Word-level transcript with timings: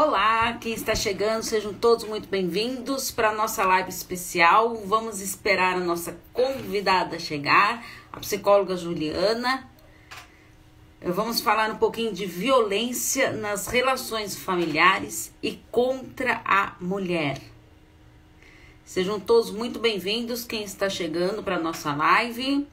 Olá, 0.00 0.52
quem 0.60 0.74
está 0.74 0.94
chegando, 0.94 1.42
sejam 1.42 1.74
todos 1.74 2.04
muito 2.04 2.28
bem-vindos 2.28 3.10
para 3.10 3.30
a 3.30 3.34
nossa 3.34 3.64
live 3.64 3.88
especial. 3.88 4.76
Vamos 4.86 5.20
esperar 5.20 5.74
a 5.74 5.80
nossa 5.80 6.16
convidada 6.32 7.18
chegar, 7.18 7.84
a 8.12 8.20
psicóloga 8.20 8.76
Juliana. 8.76 9.68
Vamos 11.02 11.40
falar 11.40 11.72
um 11.72 11.78
pouquinho 11.78 12.12
de 12.12 12.26
violência 12.26 13.32
nas 13.32 13.66
relações 13.66 14.38
familiares 14.38 15.34
e 15.42 15.58
contra 15.68 16.42
a 16.44 16.76
mulher. 16.80 17.40
Sejam 18.84 19.18
todos 19.18 19.50
muito 19.50 19.80
bem-vindos, 19.80 20.44
quem 20.44 20.62
está 20.62 20.88
chegando 20.88 21.42
para 21.42 21.56
a 21.56 21.60
nossa 21.60 21.92
live. 21.92 22.68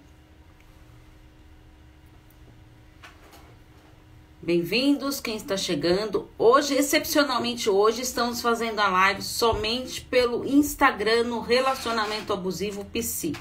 Bem-vindos, 4.46 5.20
quem 5.20 5.38
está 5.38 5.58
chegando. 5.58 6.30
Hoje, 6.38 6.76
excepcionalmente 6.76 7.68
hoje, 7.68 8.04
estamos 8.04 8.44
fazendo 8.44 8.80
a 8.80 8.88
live 8.88 9.24
somente 9.24 10.02
pelo 10.02 10.46
Instagram 10.46 11.24
no 11.24 11.40
Relacionamento 11.40 12.32
Abusivo 12.32 12.86
PC. 12.86 13.32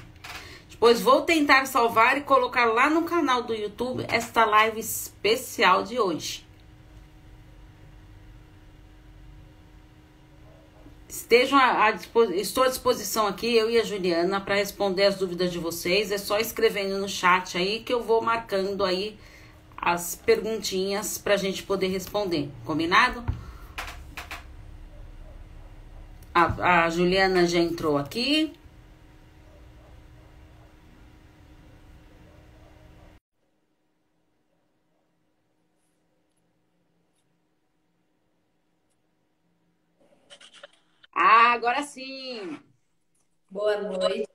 Depois 0.70 1.02
vou 1.02 1.20
tentar 1.20 1.66
salvar 1.66 2.16
e 2.16 2.22
colocar 2.22 2.64
lá 2.64 2.88
no 2.88 3.02
canal 3.02 3.42
do 3.42 3.52
YouTube 3.52 4.06
esta 4.08 4.46
live 4.46 4.80
especial 4.80 5.82
de 5.82 6.00
hoje. 6.00 6.42
Estejam 11.06 11.58
à 11.58 11.90
disposição, 11.90 12.40
estou 12.40 12.64
à 12.64 12.68
disposição 12.68 13.26
aqui, 13.26 13.54
eu 13.54 13.70
e 13.70 13.78
a 13.78 13.84
Juliana, 13.84 14.40
para 14.40 14.54
responder 14.54 15.04
as 15.04 15.16
dúvidas 15.16 15.52
de 15.52 15.58
vocês. 15.58 16.10
É 16.10 16.16
só 16.16 16.38
escrevendo 16.38 16.96
no 16.96 17.10
chat 17.10 17.58
aí 17.58 17.80
que 17.80 17.92
eu 17.92 18.02
vou 18.02 18.22
marcando 18.22 18.82
aí 18.82 19.18
as 19.84 20.16
perguntinhas 20.16 21.18
para 21.18 21.34
a 21.34 21.36
gente 21.36 21.62
poder 21.62 21.88
responder. 21.88 22.50
Combinado? 22.64 23.22
A, 26.34 26.84
a 26.86 26.90
Juliana 26.90 27.46
já 27.46 27.58
entrou 27.58 27.98
aqui. 27.98 28.54
Ah, 41.14 41.52
agora 41.52 41.82
sim. 41.82 42.58
Boa 43.50 43.76
noite. 43.82 44.28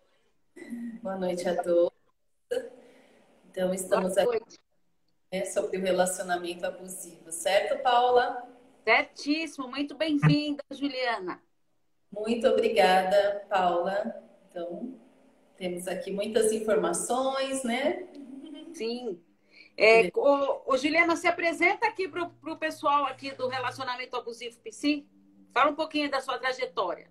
Boa 1.02 1.18
noite 1.18 1.50
a 1.50 1.62
todos. 1.62 1.92
Então, 3.50 3.74
estamos 3.74 4.16
aqui 4.18 4.60
né, 5.32 5.46
sobre 5.46 5.78
o 5.78 5.82
relacionamento 5.82 6.66
abusivo, 6.66 7.32
certo, 7.32 7.82
Paula? 7.84 8.44
Certíssimo, 8.84 9.68
muito 9.68 9.96
bem-vinda, 9.96 10.64
Juliana. 10.72 11.42
Muito 12.12 12.48
obrigada, 12.48 13.46
Paula. 13.48 14.24
Então, 14.50 15.00
temos 15.56 15.88
aqui 15.88 16.12
muitas 16.12 16.52
informações, 16.52 17.64
né? 17.64 18.08
Sim. 18.74 19.22
É, 19.78 20.10
o, 20.16 20.74
o, 20.74 20.78
Juliana, 20.78 21.16
se 21.16 21.28
apresenta 21.28 21.88
aqui 21.88 22.08
para 22.08 22.24
o 22.26 22.58
pessoal 22.58 23.06
aqui 23.06 23.32
do 23.32 23.48
Relacionamento 23.48 24.16
Abusivo 24.16 24.60
PC. 24.60 25.06
Fala 25.54 25.72
um 25.72 25.76
pouquinho 25.76 26.10
da 26.10 26.20
sua 26.20 26.40
trajetória. 26.40 27.08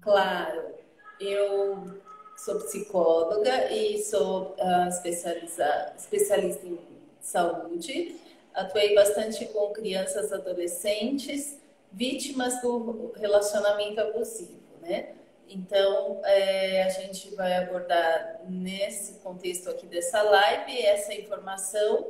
Claro. 0.00 0.74
Eu 1.20 2.00
sou 2.36 2.60
psicóloga 2.60 3.72
e 3.72 3.98
sou 4.04 4.54
uh, 4.56 4.88
especialista 4.88 6.64
em 6.64 6.78
saúde. 7.20 8.16
Atuei 8.54 8.94
bastante 8.94 9.44
com 9.46 9.72
crianças 9.72 10.32
adolescentes 10.32 11.58
vítimas 11.92 12.60
do 12.60 13.12
relacionamento 13.16 14.00
abusivo, 14.00 14.60
né? 14.82 15.14
Então, 15.48 16.20
é, 16.24 16.82
a 16.82 16.88
gente 16.90 17.34
vai 17.34 17.56
abordar 17.56 18.42
nesse 18.48 19.14
contexto 19.20 19.70
aqui 19.70 19.86
dessa 19.86 20.20
live 20.22 20.78
essa 20.82 21.14
informação 21.14 22.08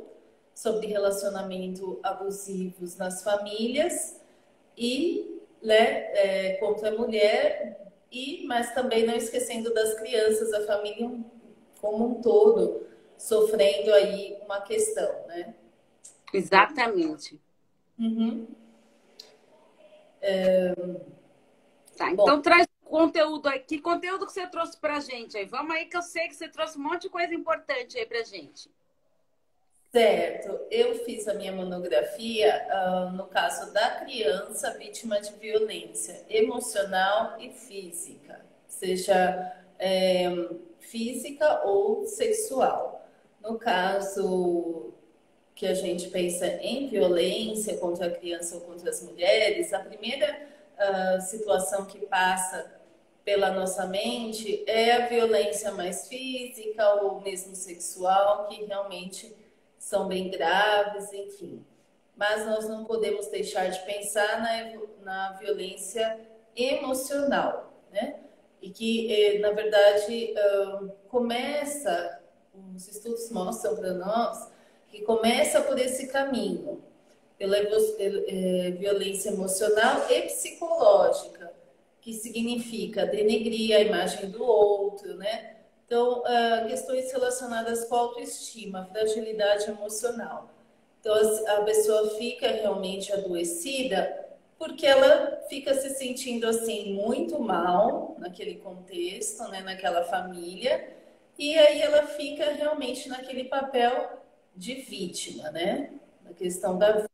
sobre 0.53 0.87
relacionamento 0.87 1.99
abusivos 2.03 2.97
nas 2.97 3.23
famílias 3.23 4.19
e 4.77 5.41
né, 5.63 6.09
é, 6.13 6.53
contra 6.59 6.89
a 6.89 6.91
mulher 6.91 7.79
e 8.11 8.45
mas 8.45 8.73
também 8.73 9.05
não 9.05 9.15
esquecendo 9.15 9.73
das 9.73 9.93
crianças, 9.93 10.51
a 10.53 10.65
família 10.65 11.09
como 11.79 12.05
um 12.07 12.21
todo, 12.21 12.85
sofrendo 13.19 13.93
aí 13.93 14.35
uma 14.45 14.61
questão, 14.61 15.27
né? 15.27 15.53
Exatamente. 16.33 17.39
Uhum. 17.99 18.47
É... 20.21 20.73
Tá, 21.97 22.11
então 22.11 22.37
Bom, 22.37 22.41
traz 22.41 22.65
conteúdo 22.85 23.49
aí. 23.49 23.59
Que 23.59 23.79
conteúdo 23.79 24.25
que 24.25 24.31
você 24.31 24.47
trouxe 24.47 24.79
pra 24.79 24.99
gente 25.01 25.37
aí? 25.37 25.45
Vamos 25.45 25.75
aí 25.75 25.85
que 25.85 25.97
eu 25.97 26.01
sei 26.01 26.27
que 26.27 26.35
você 26.35 26.47
trouxe 26.47 26.77
um 26.77 26.83
monte 26.83 27.03
de 27.03 27.09
coisa 27.09 27.35
importante 27.35 27.97
aí 27.97 28.05
pra 28.05 28.23
gente. 28.23 28.71
Certo, 29.91 30.67
eu 30.69 31.03
fiz 31.03 31.27
a 31.27 31.33
minha 31.33 31.51
monografia 31.51 32.67
uh, 32.69 33.11
no 33.11 33.25
caso 33.25 33.73
da 33.73 34.01
criança 34.01 34.77
vítima 34.77 35.19
de 35.19 35.31
violência 35.33 36.23
emocional 36.29 37.35
e 37.39 37.49
física, 37.49 38.45
seja 38.67 39.51
é, 39.79 40.27
física 40.79 41.65
ou 41.65 42.05
sexual. 42.05 42.98
No 43.41 43.57
caso 43.57 44.93
que 45.55 45.67
a 45.67 45.73
gente 45.73 46.09
pensa 46.09 46.45
em 46.61 46.87
violência 46.87 47.77
contra 47.77 48.07
a 48.07 48.11
criança 48.11 48.55
ou 48.55 48.61
contra 48.61 48.89
as 48.89 49.01
mulheres, 49.01 49.73
a 49.73 49.79
primeira 49.79 50.39
uh, 50.77 51.21
situação 51.21 51.85
que 51.85 52.05
passa 52.05 52.79
pela 53.25 53.51
nossa 53.51 53.85
mente 53.85 54.63
é 54.65 54.93
a 54.93 55.07
violência 55.07 55.71
mais 55.71 56.07
física 56.07 57.03
ou 57.03 57.21
mesmo 57.21 57.55
sexual, 57.55 58.47
que 58.47 58.63
realmente 58.65 59.35
são 59.77 60.07
bem 60.07 60.29
graves, 60.29 61.11
enfim. 61.13 61.65
Mas 62.15 62.45
nós 62.45 62.67
não 62.67 62.85
podemos 62.85 63.27
deixar 63.27 63.69
de 63.69 63.79
pensar 63.85 64.41
na, 64.41 65.03
na 65.03 65.33
violência 65.33 66.19
emocional, 66.55 67.73
né? 67.91 68.19
E 68.61 68.69
que, 68.69 69.13
eh, 69.13 69.39
na 69.39 69.51
verdade, 69.51 70.33
uh, 70.33 70.89
começa 71.07 72.18
os 72.75 72.87
estudos 72.87 73.29
mostram 73.31 73.75
para 73.75 73.93
nós 73.93 74.49
que 74.89 75.01
começa 75.01 75.61
por 75.61 75.77
esse 75.79 76.07
caminho, 76.07 76.81
pela 77.37 77.57
é, 77.57 78.71
violência 78.71 79.29
emocional 79.29 80.09
e 80.09 80.21
psicológica, 80.23 81.51
que 82.01 82.13
significa 82.13 83.05
denegrir 83.05 83.75
a 83.75 83.81
imagem 83.81 84.29
do 84.29 84.43
outro, 84.43 85.15
né? 85.15 85.55
Então, 85.85 86.23
ah, 86.25 86.65
questões 86.67 87.11
relacionadas 87.11 87.85
com 87.85 87.95
autoestima, 87.95 88.87
fragilidade 88.91 89.69
emocional. 89.69 90.49
Então, 90.99 91.15
a 91.47 91.61
pessoa 91.61 92.11
fica 92.11 92.47
realmente 92.47 93.11
adoecida 93.11 94.27
porque 94.59 94.85
ela 94.85 95.41
fica 95.49 95.73
se 95.73 95.89
sentindo 95.91 96.45
assim 96.45 96.93
muito 96.93 97.39
mal 97.39 98.15
naquele 98.19 98.55
contexto, 98.55 99.47
né, 99.47 99.61
naquela 99.61 100.03
família, 100.03 100.98
e 101.39 101.57
aí 101.57 101.81
ela 101.81 102.05
fica 102.05 102.51
realmente 102.51 103.07
naquele 103.07 103.45
papel 103.45 104.21
de 104.53 104.75
vítima, 104.75 105.49
né? 105.51 105.93
Na 106.21 106.33
questão 106.33 106.77
da 106.77 106.91
vítima. 106.91 107.09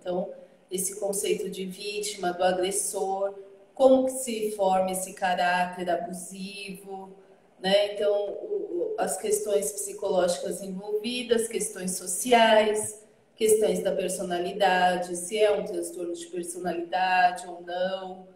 Então, 0.00 0.32
esse 0.70 0.98
conceito 0.98 1.50
de 1.50 1.66
vítima, 1.66 2.32
do 2.32 2.42
agressor, 2.42 3.34
como 3.74 4.06
que 4.06 4.12
se 4.12 4.52
forma 4.52 4.90
esse 4.90 5.12
caráter 5.12 5.90
abusivo, 5.90 7.14
né? 7.60 7.92
Então, 7.92 8.30
o, 8.30 8.94
as 8.96 9.18
questões 9.18 9.70
psicológicas 9.70 10.62
envolvidas, 10.62 11.46
questões 11.46 11.90
sociais, 11.90 13.06
questões 13.36 13.82
da 13.82 13.92
personalidade, 13.92 15.14
se 15.14 15.38
é 15.38 15.50
um 15.52 15.64
transtorno 15.64 16.14
de 16.14 16.26
personalidade 16.28 17.46
ou 17.46 17.60
não, 17.60 18.26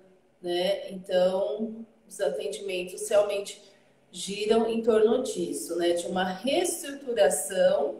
né? 0.42 0.90
Então, 0.90 1.86
os 2.06 2.20
atendimentos 2.20 3.08
realmente 3.08 3.71
giram 4.12 4.68
em 4.68 4.82
torno 4.82 5.22
disso, 5.22 5.74
né? 5.76 5.94
De 5.94 6.06
uma 6.06 6.24
reestruturação 6.24 7.96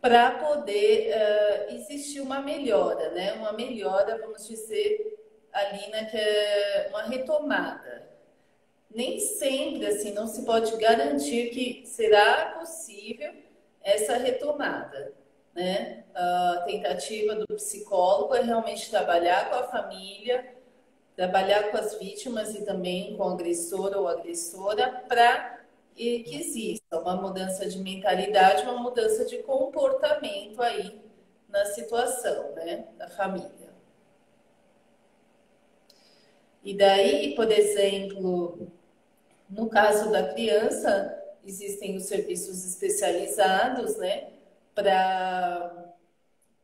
para 0.00 0.32
poder 0.32 1.14
uh, 1.14 1.74
existir 1.74 2.20
uma 2.20 2.40
melhora, 2.40 3.10
né? 3.10 3.32
Uma 3.34 3.52
melhora, 3.52 4.18
vamos 4.18 4.46
dizer, 4.46 5.18
ali, 5.52 5.88
né? 5.90 6.06
Que 6.06 6.16
é 6.16 6.88
uma 6.90 7.02
retomada. 7.04 8.10
Nem 8.90 9.20
sempre, 9.20 9.86
assim, 9.86 10.12
não 10.12 10.26
se 10.26 10.44
pode 10.44 10.76
garantir 10.76 11.50
que 11.50 11.86
será 11.86 12.56
possível 12.58 13.32
essa 13.82 14.16
retomada, 14.16 15.12
né? 15.54 16.04
A 16.12 16.64
tentativa 16.66 17.36
do 17.36 17.46
psicólogo 17.54 18.34
é 18.34 18.42
realmente 18.42 18.90
trabalhar 18.90 19.48
com 19.48 19.56
a 19.56 19.68
família, 19.68 20.59
trabalhar 21.20 21.70
com 21.70 21.76
as 21.76 21.98
vítimas 21.98 22.54
e 22.54 22.64
também 22.64 23.14
com 23.14 23.24
o 23.24 23.28
agressor 23.28 23.94
ou 23.94 24.08
agressora 24.08 25.04
para 25.06 25.60
que 25.94 26.24
exista 26.34 26.98
uma 26.98 27.14
mudança 27.14 27.68
de 27.68 27.78
mentalidade, 27.78 28.62
uma 28.62 28.78
mudança 28.78 29.26
de 29.26 29.36
comportamento 29.42 30.62
aí 30.62 30.98
na 31.46 31.66
situação, 31.66 32.52
né, 32.52 32.86
da 32.96 33.06
família. 33.06 33.68
E 36.64 36.74
daí, 36.74 37.34
por 37.34 37.52
exemplo, 37.52 38.72
no 39.46 39.68
caso 39.68 40.10
da 40.10 40.32
criança, 40.32 41.22
existem 41.44 41.96
os 41.96 42.04
serviços 42.04 42.64
especializados, 42.64 43.98
né, 43.98 44.30
para 44.74 45.92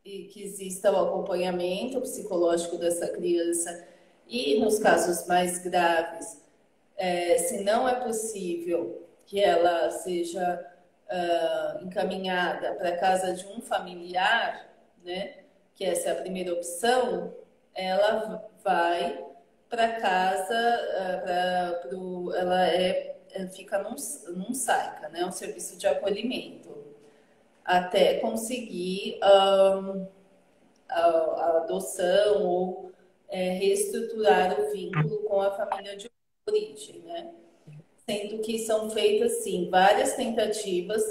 que 0.03 0.41
exista 0.41 0.91
o 0.91 0.97
acompanhamento 0.97 2.01
psicológico 2.01 2.77
dessa 2.77 3.07
criança 3.09 3.96
e 4.29 4.59
nos 4.59 4.79
casos 4.79 5.25
mais 5.27 5.59
graves, 5.59 6.41
é, 6.97 7.37
se 7.37 7.63
não 7.63 7.87
é 7.87 7.95
possível 7.95 9.07
que 9.25 9.41
ela 9.41 9.91
seja 9.91 10.65
uh, 11.09 11.85
encaminhada 11.85 12.73
para 12.75 12.97
casa 12.97 13.33
de 13.33 13.45
um 13.47 13.61
familiar, 13.61 14.67
né, 15.03 15.35
que 15.75 15.85
essa 15.85 16.09
é 16.09 16.11
a 16.13 16.21
primeira 16.21 16.53
opção, 16.53 17.33
ela 17.75 18.49
vai 18.63 19.23
para 19.69 19.99
casa, 19.99 20.53
uh, 20.53 21.21
pra, 21.23 21.79
pro, 21.81 22.33
ela 22.35 22.67
é, 22.67 23.15
fica 23.53 23.77
num, 23.79 23.95
num 24.35 24.53
SAICA, 24.53 25.09
né, 25.09 25.25
um 25.25 25.31
serviço 25.31 25.77
de 25.77 25.87
acolhimento, 25.87 26.75
até 27.63 28.19
conseguir 28.19 29.19
um, 29.21 30.07
a, 30.89 31.01
a, 31.01 31.57
adoção 31.57 32.45
ou 32.45 32.91
é, 33.29 33.49
reestruturar 33.51 34.59
o 34.59 34.71
vínculo 34.71 35.23
com 35.23 35.41
a 35.41 35.51
família 35.51 35.95
de 35.95 36.09
origem, 36.47 37.01
né? 37.01 37.33
Sendo 38.09 38.39
que 38.39 38.59
são 38.59 38.89
feitas, 38.89 39.43
sim, 39.43 39.69
várias 39.69 40.13
tentativas 40.13 41.03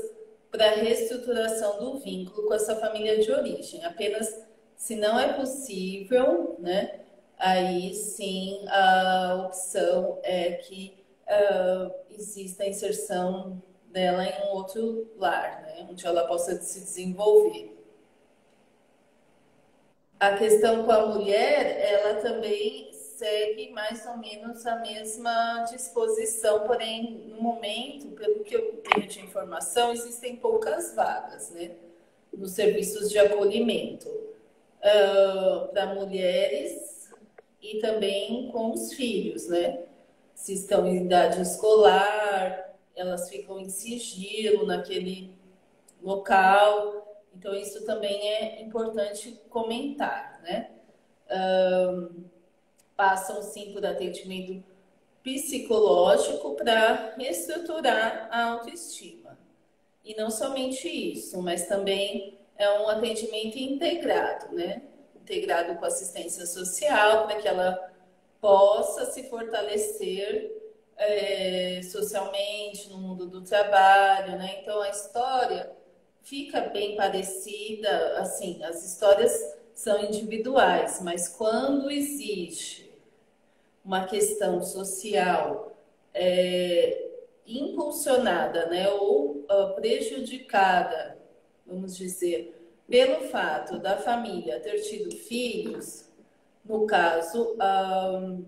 para 0.50 0.76
reestruturação 0.76 1.78
do 1.78 1.98
vínculo 1.98 2.48
com 2.48 2.54
essa 2.54 2.74
família 2.76 3.18
de 3.18 3.30
origem. 3.30 3.84
Apenas 3.84 4.46
se 4.76 4.96
não 4.96 5.18
é 5.18 5.34
possível, 5.34 6.56
né? 6.58 7.00
Aí 7.38 7.94
sim 7.94 8.64
a 8.68 9.44
opção 9.46 10.18
é 10.22 10.52
que 10.52 11.04
uh, 11.26 11.92
exista 12.10 12.64
a 12.64 12.68
inserção 12.68 13.62
dela 13.88 14.24
em 14.24 14.42
um 14.46 14.54
outro 14.54 15.10
lar, 15.16 15.62
né? 15.62 15.86
Onde 15.90 16.06
ela 16.06 16.26
possa 16.26 16.60
se 16.60 16.80
desenvolver. 16.80 17.75
A 20.18 20.34
questão 20.36 20.84
com 20.84 20.92
a 20.92 21.06
mulher, 21.06 21.78
ela 21.78 22.14
também 22.22 22.90
segue 22.92 23.70
mais 23.70 24.06
ou 24.06 24.16
menos 24.16 24.66
a 24.66 24.76
mesma 24.76 25.64
disposição, 25.70 26.66
porém, 26.66 27.26
no 27.28 27.40
momento, 27.40 28.08
pelo 28.12 28.42
que 28.42 28.56
eu 28.56 28.82
tenho 28.82 29.06
de 29.06 29.20
informação, 29.20 29.92
existem 29.92 30.36
poucas 30.36 30.94
vagas, 30.94 31.50
né? 31.50 31.72
Nos 32.32 32.52
serviços 32.52 33.10
de 33.10 33.18
acolhimento 33.18 34.08
uh, 34.08 35.68
para 35.72 35.94
mulheres 35.94 37.10
e 37.60 37.78
também 37.80 38.48
com 38.50 38.72
os 38.72 38.94
filhos, 38.94 39.48
né? 39.48 39.80
Se 40.34 40.54
estão 40.54 40.86
em 40.86 41.04
idade 41.04 41.42
escolar, 41.42 42.74
elas 42.94 43.28
ficam 43.28 43.58
em 43.58 43.68
sigilo 43.68 44.66
naquele 44.66 45.30
local. 46.02 47.05
Então, 47.38 47.54
isso 47.54 47.84
também 47.84 48.28
é 48.28 48.62
importante 48.62 49.38
comentar, 49.50 50.40
né? 50.42 50.70
Uh, 51.28 52.24
passam 52.96 53.42
sim 53.42 53.72
por 53.72 53.84
atendimento 53.84 54.64
psicológico 55.22 56.54
para 56.54 57.14
reestruturar 57.18 58.28
a 58.30 58.52
autoestima. 58.52 59.36
E 60.04 60.14
não 60.14 60.30
somente 60.30 60.88
isso, 60.88 61.42
mas 61.42 61.66
também 61.66 62.38
é 62.56 62.70
um 62.78 62.88
atendimento 62.88 63.58
integrado, 63.58 64.54
né? 64.54 64.82
Integrado 65.14 65.74
com 65.74 65.84
assistência 65.84 66.46
social, 66.46 67.26
para 67.26 67.36
que 67.36 67.48
ela 67.48 67.92
possa 68.40 69.04
se 69.06 69.24
fortalecer 69.24 70.52
é, 70.96 71.80
socialmente 71.82 72.88
no 72.88 72.98
mundo 72.98 73.26
do 73.26 73.42
trabalho, 73.42 74.38
né? 74.38 74.60
Então 74.62 74.80
a 74.80 74.88
história 74.88 75.75
fica 76.26 76.60
bem 76.60 76.96
parecida, 76.96 78.18
assim, 78.18 78.62
as 78.64 78.84
histórias 78.84 79.32
são 79.72 80.04
individuais, 80.04 81.00
mas 81.00 81.28
quando 81.28 81.88
existe 81.88 82.92
uma 83.84 84.06
questão 84.06 84.60
social 84.60 85.72
é, 86.12 87.10
impulsionada 87.46 88.66
né, 88.66 88.88
ou 88.88 89.46
uh, 89.48 89.74
prejudicada, 89.76 91.16
vamos 91.64 91.96
dizer, 91.96 92.60
pelo 92.88 93.28
fato 93.28 93.78
da 93.78 93.96
família 93.96 94.58
ter 94.58 94.80
tido 94.80 95.14
filhos, 95.16 96.08
no 96.64 96.88
caso, 96.88 97.54
um, 97.54 98.44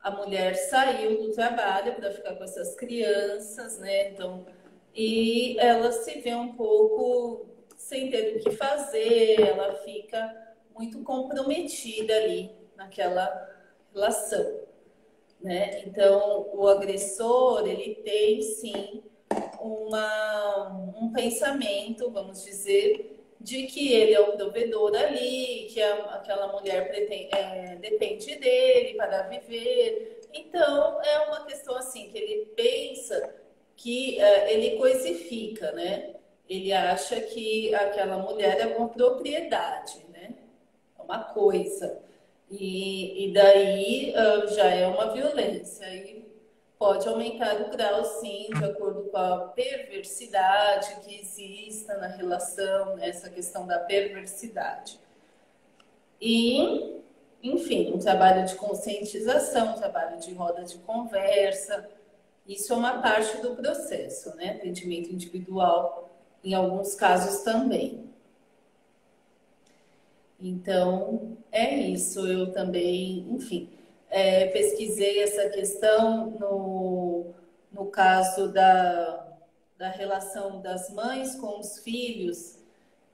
a 0.00 0.10
mulher 0.10 0.54
saiu 0.54 1.24
do 1.24 1.32
trabalho 1.32 1.94
para 1.96 2.10
ficar 2.10 2.34
com 2.36 2.44
essas 2.44 2.74
crianças, 2.74 3.78
né? 3.78 4.10
Então, 4.10 4.46
e 4.94 5.58
ela 5.58 5.90
se 5.90 6.20
vê 6.20 6.34
um 6.34 6.52
pouco 6.52 7.46
sem 7.76 8.10
ter 8.10 8.36
o 8.36 8.40
que 8.40 8.52
fazer, 8.52 9.40
ela 9.40 9.74
fica 9.76 10.54
muito 10.74 11.02
comprometida 11.02 12.14
ali 12.16 12.50
naquela 12.76 13.28
relação. 13.92 14.62
Né? 15.40 15.82
Então, 15.84 16.48
o 16.54 16.66
agressor, 16.68 17.66
ele 17.66 17.96
tem 17.96 18.40
sim 18.40 19.02
uma, 19.60 20.68
um 20.98 21.12
pensamento, 21.12 22.10
vamos 22.10 22.44
dizer, 22.44 23.26
de 23.40 23.66
que 23.66 23.92
ele 23.92 24.14
é 24.14 24.20
o 24.20 24.32
provedor 24.32 24.96
ali, 24.96 25.66
que 25.70 25.82
a, 25.82 26.14
aquela 26.14 26.52
mulher 26.52 26.88
pretende, 26.88 27.34
é, 27.34 27.76
depende 27.76 28.36
dele 28.36 28.94
para 28.94 29.22
viver. 29.22 30.20
Então, 30.32 31.02
é 31.02 31.18
uma 31.26 31.44
questão 31.44 31.76
assim, 31.76 32.08
que 32.10 32.16
ele 32.16 32.46
pensa 32.56 33.43
que 33.76 34.20
é, 34.20 34.52
ele 34.52 34.76
coisifica, 34.76 35.72
né? 35.72 36.14
Ele 36.48 36.72
acha 36.72 37.20
que 37.20 37.74
aquela 37.74 38.18
mulher 38.18 38.60
é 38.60 38.66
uma 38.76 38.88
propriedade, 38.88 40.04
né? 40.12 40.34
É 40.98 41.02
uma 41.02 41.24
coisa. 41.24 42.02
E, 42.50 43.26
e 43.26 43.32
daí 43.32 44.14
uh, 44.14 44.54
já 44.54 44.66
é 44.66 44.86
uma 44.86 45.12
violência. 45.12 45.86
E 45.86 46.24
pode 46.78 47.08
aumentar 47.08 47.60
o 47.62 47.70
grau, 47.70 48.04
sim, 48.04 48.48
de 48.58 48.64
acordo 48.64 49.04
com 49.04 49.16
a 49.16 49.48
perversidade 49.48 50.96
que 51.00 51.18
exista 51.18 51.96
na 51.96 52.08
relação, 52.08 52.96
né, 52.96 53.08
essa 53.08 53.30
questão 53.30 53.66
da 53.66 53.78
perversidade. 53.78 55.00
E, 56.20 57.00
enfim, 57.42 57.92
um 57.92 57.98
trabalho 57.98 58.44
de 58.44 58.54
conscientização, 58.56 59.72
um 59.72 59.78
trabalho 59.78 60.18
de 60.18 60.32
roda 60.34 60.62
de 60.62 60.76
conversa. 60.78 61.88
Isso 62.46 62.72
é 62.72 62.76
uma 62.76 63.00
parte 63.00 63.38
do 63.38 63.54
processo, 63.54 64.34
né? 64.36 64.50
Atendimento 64.50 65.10
individual, 65.10 66.10
em 66.42 66.52
alguns 66.54 66.94
casos 66.94 67.42
também. 67.42 68.04
Então, 70.40 71.38
é 71.50 71.74
isso. 71.74 72.26
Eu 72.26 72.52
também, 72.52 73.26
enfim, 73.30 73.70
é, 74.10 74.46
pesquisei 74.48 75.22
essa 75.22 75.48
questão 75.48 76.30
no, 76.38 77.26
no 77.72 77.86
caso 77.86 78.52
da, 78.52 79.26
da 79.78 79.88
relação 79.88 80.60
das 80.60 80.90
mães 80.90 81.34
com 81.36 81.58
os 81.58 81.78
filhos, 81.78 82.58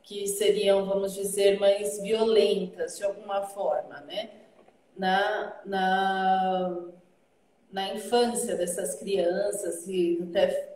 que 0.03 0.27
seriam, 0.27 0.85
vamos 0.87 1.15
dizer, 1.15 1.61
mães 1.61 2.01
violentas 2.03 2.99
de 2.99 3.05
alguma 3.05 3.43
forma, 3.43 4.01
né? 4.01 4.31
Na, 4.97 5.61
na, 5.65 6.77
na 7.73 7.95
infância 7.95 8.57
dessas 8.57 8.97
crianças 8.97 9.87
e 9.87 10.19
até 10.29 10.71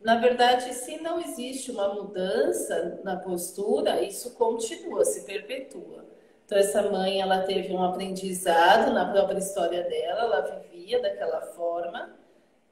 na 0.00 0.16
verdade, 0.16 0.72
se 0.72 0.96
não 1.02 1.20
existe 1.20 1.70
uma 1.70 1.92
mudança 1.92 3.00
na 3.04 3.16
postura, 3.16 4.02
isso 4.02 4.30
continua, 4.30 5.04
se 5.04 5.26
perpetua. 5.26 6.06
Então, 6.46 6.56
essa 6.56 6.82
mãe, 6.90 7.20
ela 7.20 7.42
teve 7.42 7.72
um 7.72 7.82
aprendizado 7.82 8.92
na 8.94 9.12
própria 9.12 9.38
história 9.38 9.82
dela, 9.82 10.22
ela 10.22 10.40
vivia 10.40 11.00
daquela 11.02 11.42
forma 11.42 12.10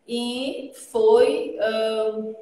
e 0.06 0.73
foi 0.75 1.58
uh, 1.61 2.35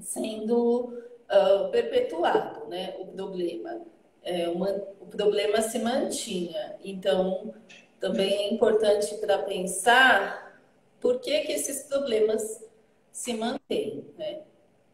sendo 0.00 0.92
uh, 1.30 1.70
perpetuado, 1.70 2.68
né, 2.68 2.94
o 2.98 3.06
problema. 3.06 3.80
É, 4.22 4.48
uma, 4.50 4.70
o 5.00 5.06
problema 5.06 5.62
se 5.62 5.78
mantinha. 5.78 6.76
Então, 6.84 7.54
também 8.00 8.32
é 8.32 8.52
importante 8.52 9.14
para 9.16 9.38
pensar 9.38 10.60
por 11.00 11.20
que, 11.20 11.40
que 11.40 11.52
esses 11.52 11.82
problemas 11.84 12.64
se 13.12 13.34
mantém, 13.34 14.04
né? 14.16 14.42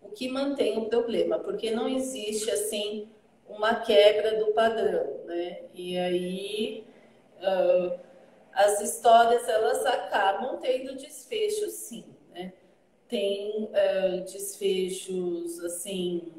O 0.02 0.08
que 0.10 0.28
mantém 0.28 0.78
o 0.78 0.86
problema, 0.86 1.38
porque 1.38 1.70
não 1.70 1.88
existe 1.88 2.50
assim 2.50 3.08
uma 3.48 3.76
quebra 3.76 4.38
do 4.38 4.52
padrão, 4.52 5.20
né? 5.26 5.62
E 5.74 5.98
aí 5.98 6.86
uh, 7.40 7.98
as 8.52 8.80
histórias 8.80 9.48
elas 9.48 9.84
acabam 9.84 10.58
tendo 10.58 10.94
desfechos, 10.94 11.72
sim, 11.72 12.04
né? 12.32 12.52
Tem 13.08 13.64
uh, 13.64 14.24
desfechos 14.24 15.60
assim 15.60 16.32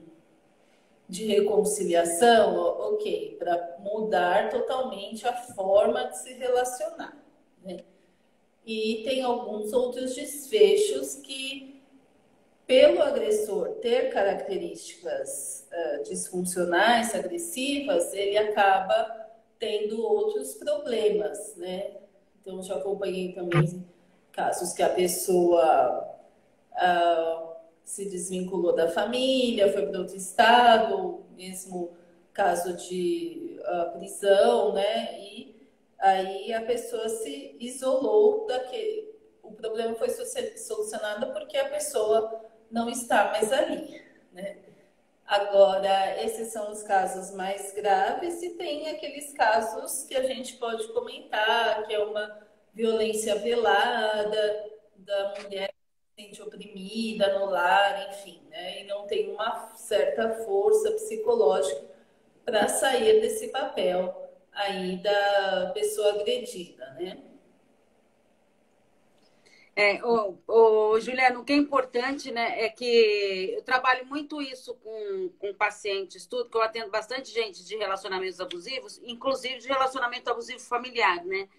de 1.07 1.25
reconciliação, 1.25 2.57
ok, 2.93 3.35
para 3.37 3.77
mudar 3.79 4.49
totalmente 4.49 5.27
a 5.27 5.33
forma 5.33 6.03
de 6.05 6.17
se 6.17 6.33
relacionar. 6.33 7.15
Né? 7.63 7.83
E 8.65 9.01
tem 9.03 9.21
alguns 9.21 9.71
outros 9.71 10.15
desfechos 10.15 11.15
que, 11.15 11.83
pelo 12.65 13.01
agressor 13.01 13.75
ter 13.81 14.11
características 14.11 15.67
uh, 15.71 16.03
disfuncionais, 16.03 17.13
agressivas, 17.13 18.11
ele 18.13 18.37
acaba 18.37 19.25
tendo 19.59 20.03
outros 20.03 20.55
problemas, 20.55 21.55
né? 21.55 21.91
Então, 22.41 22.61
já 22.61 22.75
acompanhei 22.75 23.33
também 23.33 23.85
casos 24.31 24.73
que 24.73 24.83
a 24.83 24.89
pessoa 24.89 26.17
uh, 26.73 27.54
se 27.85 28.09
desvinculou 28.09 28.73
da 28.73 28.89
família, 28.89 29.71
foi 29.71 29.85
para 29.85 29.99
outro 29.99 30.17
estado, 30.17 31.23
mesmo 31.37 31.95
caso 32.33 32.73
de 32.73 33.59
uh, 33.61 33.97
prisão, 33.97 34.73
né? 34.73 35.17
E 35.19 35.69
aí 35.99 36.51
a 36.51 36.63
pessoa 36.63 37.07
se 37.07 37.55
isolou 37.59 38.47
daquele. 38.47 39.13
O 39.43 39.51
problema 39.51 39.93
foi 39.95 40.09
solucionado 40.09 41.31
porque 41.31 41.55
a 41.57 41.69
pessoa 41.69 42.43
não 42.71 42.89
está 42.89 43.25
mais 43.25 43.53
ali, 43.53 44.01
né? 44.33 44.57
Agora, 45.27 46.23
esses 46.23 46.49
são 46.49 46.71
os 46.71 46.83
casos 46.83 47.35
mais 47.35 47.73
graves 47.73 48.41
e 48.43 48.51
tem 48.51 48.89
aqueles 48.89 49.31
casos 49.33 50.03
que 50.03 50.15
a 50.15 50.23
gente 50.23 50.55
pode 50.57 50.87
comentar, 50.89 51.85
que 51.87 51.93
é 51.93 51.99
uma 51.99 52.45
violência 52.73 53.35
velada 53.35 54.71
da 54.97 55.33
mulher 55.41 55.74
sente 56.15 56.41
oprimida 56.41 57.37
no 57.37 57.45
lar, 57.45 58.09
enfim, 58.09 58.41
né? 58.49 58.81
E 58.81 58.83
não 58.85 59.05
tem 59.05 59.31
uma 59.31 59.75
certa 59.75 60.33
força 60.45 60.91
psicológica 60.91 61.83
para 62.45 62.67
sair 62.67 63.19
desse 63.21 63.49
papel 63.49 64.31
aí 64.51 64.97
da 64.97 65.71
pessoa 65.73 66.13
agredida, 66.13 66.91
né? 66.91 67.21
É, 69.77 70.01
o, 70.05 70.37
o 70.47 70.99
Juliano, 71.01 71.41
o 71.41 71.43
que 71.43 71.51
é 71.51 71.55
importante, 71.57 72.31
né, 72.31 72.63
é 72.63 72.69
que 72.69 73.55
eu 73.57 73.61
trabalho 73.61 74.05
muito 74.05 74.41
isso 74.41 74.73
com, 74.75 75.29
com 75.37 75.53
pacientes, 75.53 76.25
tudo, 76.25 76.49
que 76.49 76.55
eu 76.55 76.61
atendo 76.61 76.89
bastante 76.89 77.29
gente 77.29 77.61
de 77.65 77.75
relacionamentos 77.75 78.39
abusivos, 78.39 79.01
inclusive 79.03 79.57
de 79.57 79.67
relacionamento 79.67 80.29
abusivo 80.31 80.61
familiar, 80.61 81.25
né? 81.25 81.49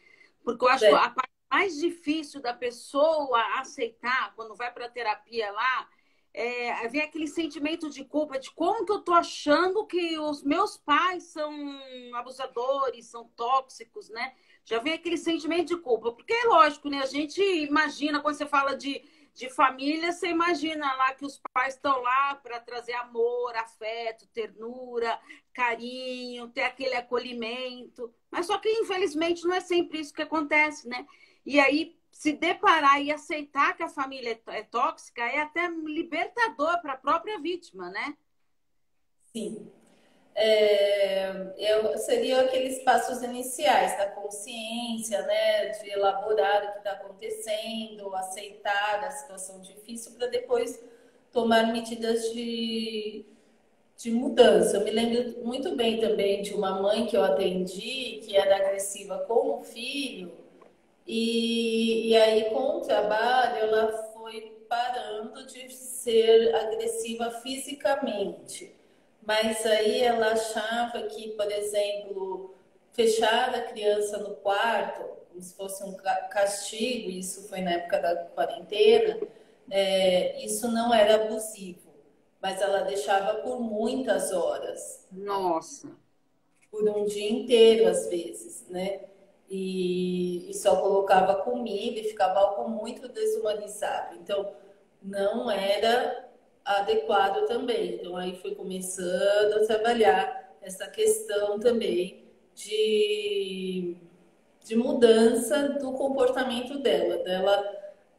Porque 0.42 0.64
eu 0.64 0.68
acho 0.70 0.86
é. 0.86 0.88
que 0.88 0.94
a 0.94 1.10
parte 1.10 1.35
mais 1.50 1.76
difícil 1.78 2.40
da 2.40 2.52
pessoa 2.52 3.40
aceitar 3.58 4.34
quando 4.34 4.54
vai 4.54 4.72
para 4.72 4.88
terapia 4.88 5.50
lá 5.50 5.88
é, 6.36 6.86
vem 6.88 7.00
aquele 7.00 7.26
sentimento 7.26 7.88
de 7.88 8.04
culpa 8.04 8.38
de 8.38 8.50
como 8.50 8.84
que 8.84 8.92
eu 8.92 9.00
tô 9.00 9.14
achando 9.14 9.86
que 9.86 10.18
os 10.18 10.42
meus 10.42 10.76
pais 10.76 11.24
são 11.24 11.50
abusadores, 12.14 13.06
são 13.06 13.24
tóxicos, 13.34 14.10
né? 14.10 14.34
Já 14.62 14.78
vem 14.78 14.92
aquele 14.92 15.16
sentimento 15.16 15.68
de 15.68 15.78
culpa, 15.78 16.12
porque 16.12 16.34
é 16.34 16.44
lógico, 16.44 16.90
né? 16.90 16.98
A 16.98 17.06
gente 17.06 17.40
imagina 17.40 18.20
quando 18.20 18.36
você 18.36 18.44
fala 18.44 18.76
de, 18.76 19.02
de 19.32 19.48
família, 19.48 20.12
você 20.12 20.28
imagina 20.28 20.92
lá 20.96 21.14
que 21.14 21.24
os 21.24 21.40
pais 21.54 21.74
estão 21.74 22.02
lá 22.02 22.34
para 22.34 22.60
trazer 22.60 22.92
amor, 22.92 23.56
afeto, 23.56 24.26
ternura, 24.26 25.18
carinho, 25.54 26.48
ter 26.48 26.64
aquele 26.64 26.96
acolhimento. 26.96 28.12
Mas 28.30 28.44
só 28.44 28.58
que 28.58 28.68
infelizmente 28.68 29.42
não 29.46 29.54
é 29.54 29.60
sempre 29.60 30.00
isso 30.00 30.12
que 30.12 30.20
acontece, 30.20 30.86
né? 30.86 31.06
E 31.46 31.60
aí, 31.60 31.96
se 32.10 32.32
deparar 32.32 33.00
e 33.00 33.12
aceitar 33.12 33.76
que 33.76 33.82
a 33.82 33.88
família 33.88 34.32
é, 34.48 34.58
é 34.58 34.62
tóxica 34.64 35.22
é 35.22 35.38
até 35.38 35.68
libertador 35.68 36.82
para 36.82 36.94
a 36.94 36.96
própria 36.98 37.38
vítima, 37.40 37.88
né? 37.88 38.16
Sim. 39.32 39.70
É, 40.34 41.54
eu, 41.56 41.96
seriam 41.98 42.40
aqueles 42.40 42.82
passos 42.82 43.22
iniciais 43.22 43.96
da 43.96 44.06
consciência, 44.06 45.22
né, 45.22 45.68
de 45.68 45.88
elaborar 45.90 46.64
o 46.64 46.72
que 46.72 46.78
está 46.78 46.92
acontecendo, 46.92 48.14
aceitar 48.14 49.04
a 49.04 49.10
situação 49.12 49.60
difícil 49.60 50.12
para 50.12 50.26
depois 50.26 50.82
tomar 51.32 51.72
medidas 51.72 52.32
de, 52.32 53.24
de 53.96 54.10
mudança. 54.10 54.76
Eu 54.76 54.84
me 54.84 54.90
lembro 54.90 55.42
muito 55.42 55.74
bem 55.76 56.00
também 56.00 56.42
de 56.42 56.52
uma 56.52 56.82
mãe 56.82 57.06
que 57.06 57.16
eu 57.16 57.24
atendi 57.24 58.20
que 58.22 58.36
era 58.36 58.56
agressiva 58.56 59.20
com 59.20 59.60
o 59.60 59.62
filho 59.62 60.45
e, 61.06 62.08
e 62.08 62.16
aí, 62.16 62.44
com 62.50 62.78
o 62.78 62.80
trabalho, 62.80 63.58
ela 63.58 63.92
foi 64.12 64.56
parando 64.68 65.46
de 65.46 65.72
ser 65.72 66.54
agressiva 66.54 67.30
fisicamente. 67.42 68.74
Mas 69.22 69.64
aí 69.66 70.00
ela 70.00 70.32
achava 70.32 71.02
que, 71.02 71.30
por 71.32 71.50
exemplo, 71.50 72.54
fechar 72.92 73.54
a 73.54 73.62
criança 73.62 74.18
no 74.18 74.36
quarto, 74.36 75.04
como 75.28 75.42
se 75.42 75.54
fosse 75.54 75.84
um 75.84 75.94
castigo, 75.94 77.10
isso 77.10 77.48
foi 77.48 77.60
na 77.60 77.72
época 77.72 78.00
da 78.00 78.16
quarentena, 78.16 79.18
é, 79.70 80.44
isso 80.44 80.68
não 80.68 80.94
era 80.94 81.26
abusivo. 81.26 81.86
Mas 82.40 82.60
ela 82.60 82.82
deixava 82.82 83.40
por 83.42 83.60
muitas 83.60 84.32
horas. 84.32 85.06
Nossa! 85.10 85.88
Por 86.70 86.88
um 86.88 87.04
dia 87.04 87.30
inteiro, 87.30 87.88
às 87.88 88.06
vezes, 88.08 88.64
né? 88.68 89.00
E, 89.48 90.50
e 90.50 90.54
só 90.54 90.76
colocava 90.76 91.36
comida 91.36 92.00
e 92.00 92.04
ficava 92.04 92.40
algo 92.40 92.68
muito 92.68 93.08
desumanizado. 93.08 94.16
Então, 94.16 94.52
não 95.02 95.50
era 95.50 96.28
adequado 96.64 97.46
também. 97.46 97.94
Então, 97.94 98.16
aí 98.16 98.36
foi 98.36 98.54
começando 98.54 99.54
a 99.54 99.66
trabalhar 99.66 100.56
essa 100.60 100.86
questão 100.88 101.60
também 101.60 102.24
de, 102.54 103.96
de 104.64 104.74
mudança 104.74 105.68
do 105.80 105.92
comportamento 105.92 106.78
dela, 106.78 107.18
dela 107.18 107.76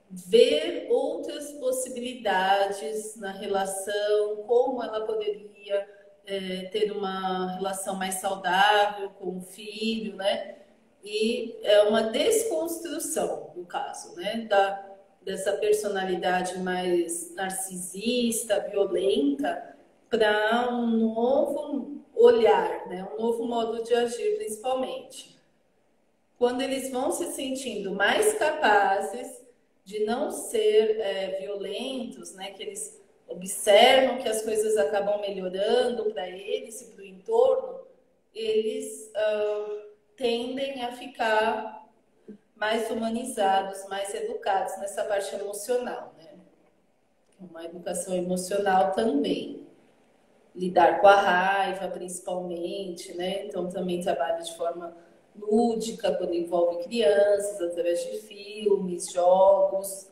ver 0.10 0.88
outras 0.90 1.52
possibilidades 1.54 3.18
na 3.18 3.32
relação, 3.32 4.44
como 4.48 4.82
ela 4.82 5.06
poderia 5.06 5.86
é, 6.26 6.66
ter 6.72 6.92
uma 6.92 7.56
relação 7.56 7.96
mais 7.96 8.16
saudável 8.16 9.10
com 9.12 9.38
o 9.38 9.42
filho, 9.42 10.16
né? 10.16 10.56
E 11.04 11.58
é 11.64 11.84
uma 11.84 12.04
desconstrução, 12.04 13.52
no 13.56 13.66
caso, 13.66 14.16
né, 14.16 14.46
da, 14.50 14.86
dessa 15.22 15.54
personalidade 15.54 16.60
mais 16.60 17.34
narcisista, 17.36 18.60
violenta, 18.70 19.76
para 20.10 20.70
um 20.72 21.14
novo 21.14 22.02
olhar, 22.16 22.88
né, 22.88 23.08
um 23.14 23.22
novo 23.22 23.46
modo 23.46 23.84
de 23.84 23.94
agir, 23.94 24.38
principalmente. 24.38 25.38
Quando 26.38 26.62
eles 26.62 26.92
vão 26.92 27.12
se 27.12 27.32
sentindo 27.32 27.94
mais 27.94 28.34
capazes 28.34 29.42
de 29.84 30.04
não 30.04 30.32
ser 30.32 31.00
é, 31.00 31.40
violentos, 31.40 32.34
né, 32.34 32.52
que 32.52 32.62
eles 32.62 33.02
observam 33.28 34.18
que 34.18 34.30
as 34.30 34.42
coisas 34.42 34.78
acabam 34.78 35.20
melhorando 35.20 36.06
para 36.12 36.30
eles 36.30 36.82
e 36.82 36.86
para 36.92 37.04
o 37.04 37.06
entorno, 37.06 37.80
eles 38.34 39.12
uh, 39.16 39.87
tendem 40.18 40.84
a 40.84 40.92
ficar 40.92 41.88
mais 42.56 42.90
humanizados, 42.90 43.88
mais 43.88 44.14
educados 44.14 44.76
nessa 44.80 45.06
parte 45.06 45.34
emocional, 45.36 46.14
né? 46.18 46.34
Uma 47.40 47.64
educação 47.64 48.16
emocional 48.16 48.92
também. 48.92 49.66
Lidar 50.56 51.00
com 51.00 51.08
a 51.08 51.22
raiva, 51.22 51.88
principalmente, 51.88 53.14
né? 53.14 53.46
Então, 53.46 53.70
também 53.70 54.02
trabalho 54.02 54.44
de 54.44 54.58
forma 54.58 54.98
lúdica, 55.40 56.12
quando 56.18 56.34
envolve 56.34 56.84
crianças, 56.84 57.62
através 57.62 58.04
de 58.04 58.18
filmes, 58.22 59.12
jogos. 59.14 60.10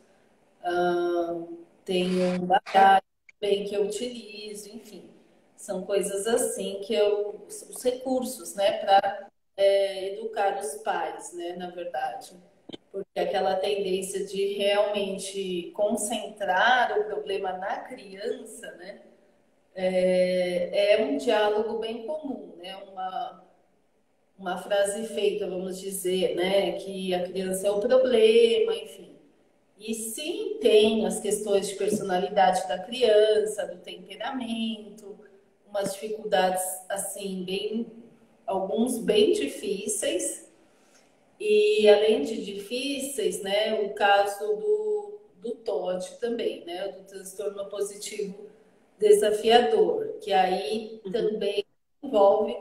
Uh, 0.63 1.57
tenho 1.83 2.43
um 2.43 2.45
baralho 2.45 3.03
também 3.39 3.65
que 3.65 3.73
eu 3.73 3.85
utilizo, 3.85 4.69
enfim. 4.69 5.09
São 5.57 5.83
coisas 5.83 6.27
assim 6.27 6.79
que 6.85 6.93
eu... 6.93 7.43
Os 7.47 7.83
recursos, 7.83 8.53
né? 8.53 8.73
Para 8.85 9.31
é, 9.57 10.13
educar 10.13 10.59
os 10.59 10.75
pais, 10.75 11.33
né, 11.33 11.55
na 11.57 11.69
verdade. 11.69 12.33
Porque 12.91 13.19
aquela 13.19 13.55
tendência 13.55 14.25
de 14.25 14.53
realmente 14.53 15.71
concentrar 15.75 16.97
o 16.99 17.03
problema 17.05 17.53
na 17.53 17.79
criança, 17.79 18.71
né, 18.73 19.01
é, 19.73 20.93
é 20.93 21.03
um 21.03 21.17
diálogo 21.17 21.79
bem 21.79 22.05
comum, 22.05 22.55
né, 22.57 22.75
uma, 22.91 23.43
uma 24.37 24.57
frase 24.57 25.07
feita, 25.07 25.47
vamos 25.49 25.79
dizer, 25.79 26.35
né, 26.35 26.73
que 26.73 27.13
a 27.13 27.23
criança 27.23 27.67
é 27.67 27.71
o 27.71 27.79
problema, 27.79 28.73
enfim. 28.73 29.15
E 29.77 29.93
sim, 29.93 30.57
tem 30.61 31.05
as 31.05 31.19
questões 31.19 31.67
de 31.67 31.75
personalidade 31.75 32.65
da 32.67 32.79
criança, 32.79 33.67
do 33.67 33.77
temperamento, 33.77 35.19
umas 35.67 35.93
dificuldades 35.93 36.63
assim 36.87 37.43
bem 37.43 38.04
alguns 38.45 38.99
bem 38.99 39.33
difíceis. 39.33 40.51
E 41.39 41.87
além 41.89 42.21
de 42.23 42.43
difíceis, 42.43 43.41
né, 43.41 43.81
o 43.81 43.93
caso 43.93 44.55
do, 44.55 45.19
do 45.41 45.55
TOD 45.55 46.17
também, 46.19 46.63
né, 46.65 46.89
do 46.89 47.03
transtorno 47.03 47.65
positivo 47.65 48.49
desafiador, 48.97 50.17
que 50.21 50.31
aí 50.31 51.01
uhum. 51.05 51.11
também 51.11 51.65
envolve 52.01 52.55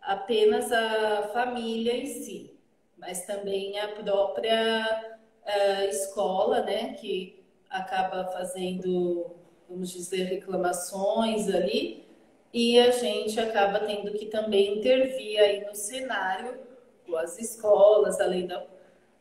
apenas 0.00 0.72
a 0.72 1.30
família 1.32 1.94
em 1.94 2.06
si, 2.06 2.58
mas 2.98 3.24
também 3.26 3.78
a 3.78 3.88
própria 3.88 5.16
uh, 5.46 5.84
escola, 5.88 6.62
né, 6.62 6.94
que 6.94 7.44
acaba 7.68 8.24
fazendo, 8.32 9.30
vamos 9.68 9.90
dizer, 9.90 10.24
reclamações 10.24 11.48
ali, 11.48 12.09
e 12.52 12.78
a 12.78 12.90
gente 12.90 13.38
acaba 13.38 13.80
tendo 13.80 14.12
que 14.12 14.26
também 14.26 14.78
intervir 14.78 15.38
aí 15.38 15.64
no 15.64 15.74
cenário 15.74 16.58
com 17.06 17.16
as 17.16 17.38
escolas, 17.38 18.20
além 18.20 18.46
da, 18.46 18.66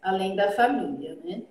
além 0.02 0.36
da 0.36 0.52
família, 0.52 1.18
né? 1.24 1.44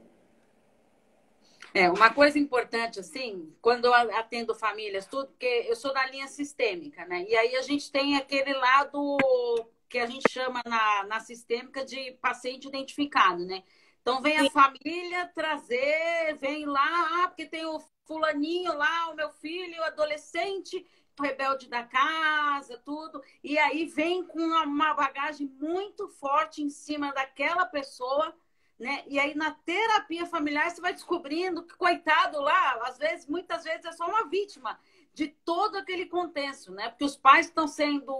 É, 1.75 1.91
uma 1.91 2.13
coisa 2.13 2.39
importante, 2.39 2.99
assim, 2.99 3.55
quando 3.61 3.85
eu 3.85 3.95
atendo 3.95 4.55
famílias, 4.55 5.07
tudo, 5.07 5.29
porque 5.29 5.67
eu 5.69 5.77
sou 5.77 5.93
da 5.93 6.07
linha 6.07 6.27
sistêmica, 6.27 7.05
né? 7.05 7.25
E 7.29 7.37
aí 7.37 7.55
a 7.57 7.63
gente 7.63 7.93
tem 7.93 8.17
aquele 8.17 8.55
lado 8.55 9.17
que 9.89 9.99
a 9.99 10.07
gente 10.07 10.31
chama 10.31 10.63
na, 10.67 11.05
na 11.05 11.21
sistêmica 11.21 11.85
de 11.85 12.13
paciente 12.21 12.69
identificado, 12.69 13.45
né? 13.45 13.63
Então 14.01 14.21
vem 14.23 14.39
a 14.39 14.51
família 14.51 15.31
trazer, 15.35 16.37
vem 16.41 16.65
lá, 16.65 17.23
ah, 17.23 17.29
porque 17.29 17.47
tem 17.47 17.67
o 17.67 17.79
fulaninho 18.07 18.75
lá, 18.75 19.11
o 19.11 19.15
meu 19.15 19.31
filho, 19.31 19.81
o 19.81 19.85
adolescente, 19.85 20.85
rebelde 21.23 21.69
da 21.69 21.85
casa, 21.85 22.81
tudo. 22.85 23.23
E 23.43 23.59
aí 23.59 23.87
vem 23.87 24.25
com 24.25 24.41
uma 24.41 24.95
bagagem 24.95 25.47
muito 25.61 26.09
forte 26.09 26.63
em 26.63 26.71
cima 26.71 27.13
daquela 27.13 27.65
pessoa 27.67 28.35
né? 28.79 29.03
E 29.09 29.19
aí 29.19 29.35
na 29.35 29.51
terapia 29.51 30.25
familiar 30.25 30.71
você 30.71 30.81
vai 30.81 30.93
descobrindo 30.93 31.65
que 31.65 31.75
coitado 31.75 32.41
lá, 32.41 32.81
às 32.85 32.97
vezes, 32.97 33.27
muitas 33.27 33.65
vezes 33.65 33.85
é 33.85 33.93
só 33.93 34.07
uma 34.07 34.29
vítima 34.29 34.79
de 35.13 35.27
todo 35.27 35.77
aquele 35.77 36.07
contexto, 36.07 36.71
né? 36.71 36.89
Porque 36.91 37.05
os 37.05 37.17
pais 37.17 37.47
estão 37.47 37.67
sendo 37.67 38.15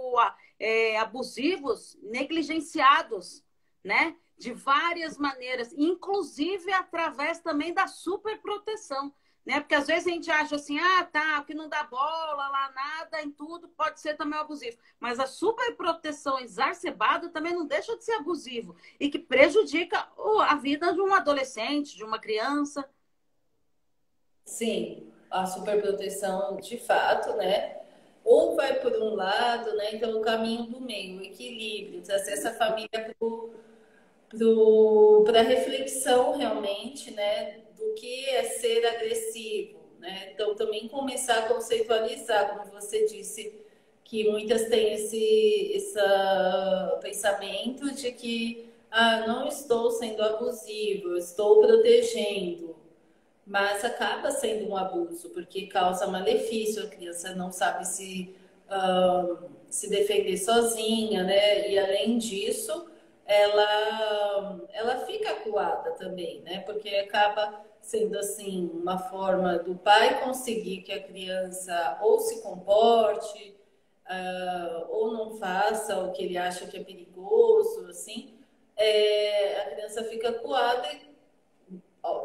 é, 0.59 0.97
abusivos, 0.97 1.97
negligenciados, 2.01 3.43
né? 3.83 4.17
De 4.37 4.51
várias 4.51 5.17
maneiras, 5.17 5.73
inclusive 5.73 6.73
através 6.73 7.39
também 7.39 7.73
da 7.73 7.87
superproteção 7.87 9.13
né? 9.49 9.59
Porque 9.59 9.73
às 9.73 9.87
vezes 9.87 10.05
a 10.05 10.11
gente 10.11 10.29
acha 10.29 10.55
assim, 10.57 10.77
ah, 10.77 11.03
tá, 11.11 11.43
que 11.43 11.55
não 11.55 11.67
dá 11.67 11.81
bola 11.81 12.47
lá, 12.49 12.71
nada, 12.71 13.19
em 13.23 13.31
tudo, 13.31 13.67
pode 13.69 13.99
ser 13.99 14.15
também 14.15 14.39
abusivo. 14.39 14.77
Mas 14.99 15.19
a 15.19 15.25
superproteção 15.25 16.39
exacerbada 16.39 17.29
também 17.29 17.53
não 17.53 17.65
deixa 17.65 17.97
de 17.97 18.05
ser 18.05 18.11
abusivo 18.11 18.75
e 18.99 19.09
que 19.09 19.17
prejudica 19.17 20.07
a 20.47 20.55
vida 20.55 20.93
de 20.93 21.01
um 21.01 21.11
adolescente, 21.15 21.97
de 21.97 22.03
uma 22.03 22.19
criança. 22.19 22.87
Sim, 24.45 25.11
a 25.31 25.47
superproteção 25.47 26.57
de 26.57 26.77
fato, 26.77 27.35
né? 27.35 27.79
Ou 28.23 28.55
vai 28.55 28.79
por 28.79 28.91
um 28.93 29.15
lado, 29.15 29.75
né? 29.77 29.95
Então 29.95 30.15
o 30.15 30.21
caminho 30.21 30.65
do 30.65 30.79
meio, 30.79 31.21
o 31.21 31.23
equilíbrio, 31.23 32.03
trazer 32.03 32.33
essa 32.33 32.53
família 32.53 33.15
para 35.25 35.41
reflexão 35.41 36.37
realmente, 36.37 37.09
né? 37.09 37.68
Do 37.79 37.93
que 37.93 38.29
é 38.29 38.43
ser 38.43 38.85
agressivo, 38.85 39.79
né? 39.99 40.31
Então, 40.33 40.53
também 40.53 40.87
começar 40.87 41.39
a 41.39 41.47
conceitualizar, 41.47 42.57
como 42.57 42.71
você 42.71 43.05
disse, 43.05 43.53
que 44.03 44.29
muitas 44.29 44.67
têm 44.67 44.93
esse, 44.93 45.71
esse 45.73 45.99
pensamento 47.01 47.93
de 47.93 48.11
que 48.11 48.69
ah, 48.91 49.27
não 49.27 49.47
estou 49.47 49.91
sendo 49.91 50.21
abusivo, 50.23 51.15
estou 51.15 51.61
protegendo, 51.61 52.75
mas 53.45 53.85
acaba 53.85 54.31
sendo 54.31 54.69
um 54.69 54.75
abuso, 54.75 55.29
porque 55.29 55.67
causa 55.67 56.07
malefício, 56.07 56.83
a 56.83 56.87
criança 56.87 57.35
não 57.35 57.51
sabe 57.51 57.87
se, 57.87 58.35
se 59.69 59.89
defender 59.89 60.37
sozinha, 60.37 61.23
né? 61.23 61.69
E 61.69 61.77
além 61.77 62.17
disso, 62.17 62.87
ela, 63.25 64.59
ela 64.73 65.05
fica 65.05 65.29
acuada 65.29 65.91
também, 65.91 66.41
né? 66.41 66.61
Porque 66.61 66.89
acaba 66.89 67.63
sendo 67.81 68.17
assim 68.17 68.69
uma 68.73 68.97
forma 68.97 69.57
do 69.59 69.75
pai 69.75 70.23
conseguir 70.23 70.81
que 70.81 70.91
a 70.91 71.01
criança 71.01 71.99
ou 72.01 72.19
se 72.19 72.41
comporte 72.41 73.55
uh, 74.09 74.85
ou 74.89 75.13
não 75.13 75.37
faça 75.37 75.97
o 75.99 76.11
que 76.11 76.23
ele 76.23 76.37
acha 76.37 76.67
que 76.67 76.77
é 76.77 76.83
perigoso, 76.83 77.87
assim, 77.87 78.33
é, 78.75 79.61
a 79.61 79.69
criança 79.71 80.03
fica 80.05 80.29
acuada 80.29 80.87
e 80.93 81.09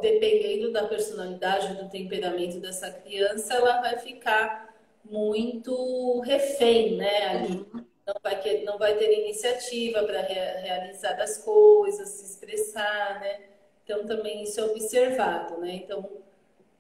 dependendo 0.01 0.73
da 0.73 0.87
personalidade, 0.87 1.75
do 1.75 1.89
temperamento 1.89 2.61
dessa 2.61 2.91
criança, 2.91 3.55
ela 3.55 3.81
vai 3.81 3.99
ficar 3.99 4.73
muito 5.05 6.21
refém, 6.21 6.97
né? 6.97 7.27
Ali. 7.27 7.57
Uhum. 7.57 7.85
Não 8.07 8.15
vai, 8.23 8.63
não 8.65 8.79
vai 8.79 8.95
ter 8.97 9.21
iniciativa 9.21 10.03
para 10.03 10.21
re, 10.21 10.35
realizar 10.35 11.19
as 11.21 11.39
coisas, 11.39 12.09
se 12.09 12.33
expressar, 12.33 13.21
né? 13.21 13.41
Então, 13.85 14.07
também 14.07 14.43
isso 14.43 14.59
é 14.61 14.65
observado, 14.65 15.61
né? 15.61 15.75
Então, 15.75 16.09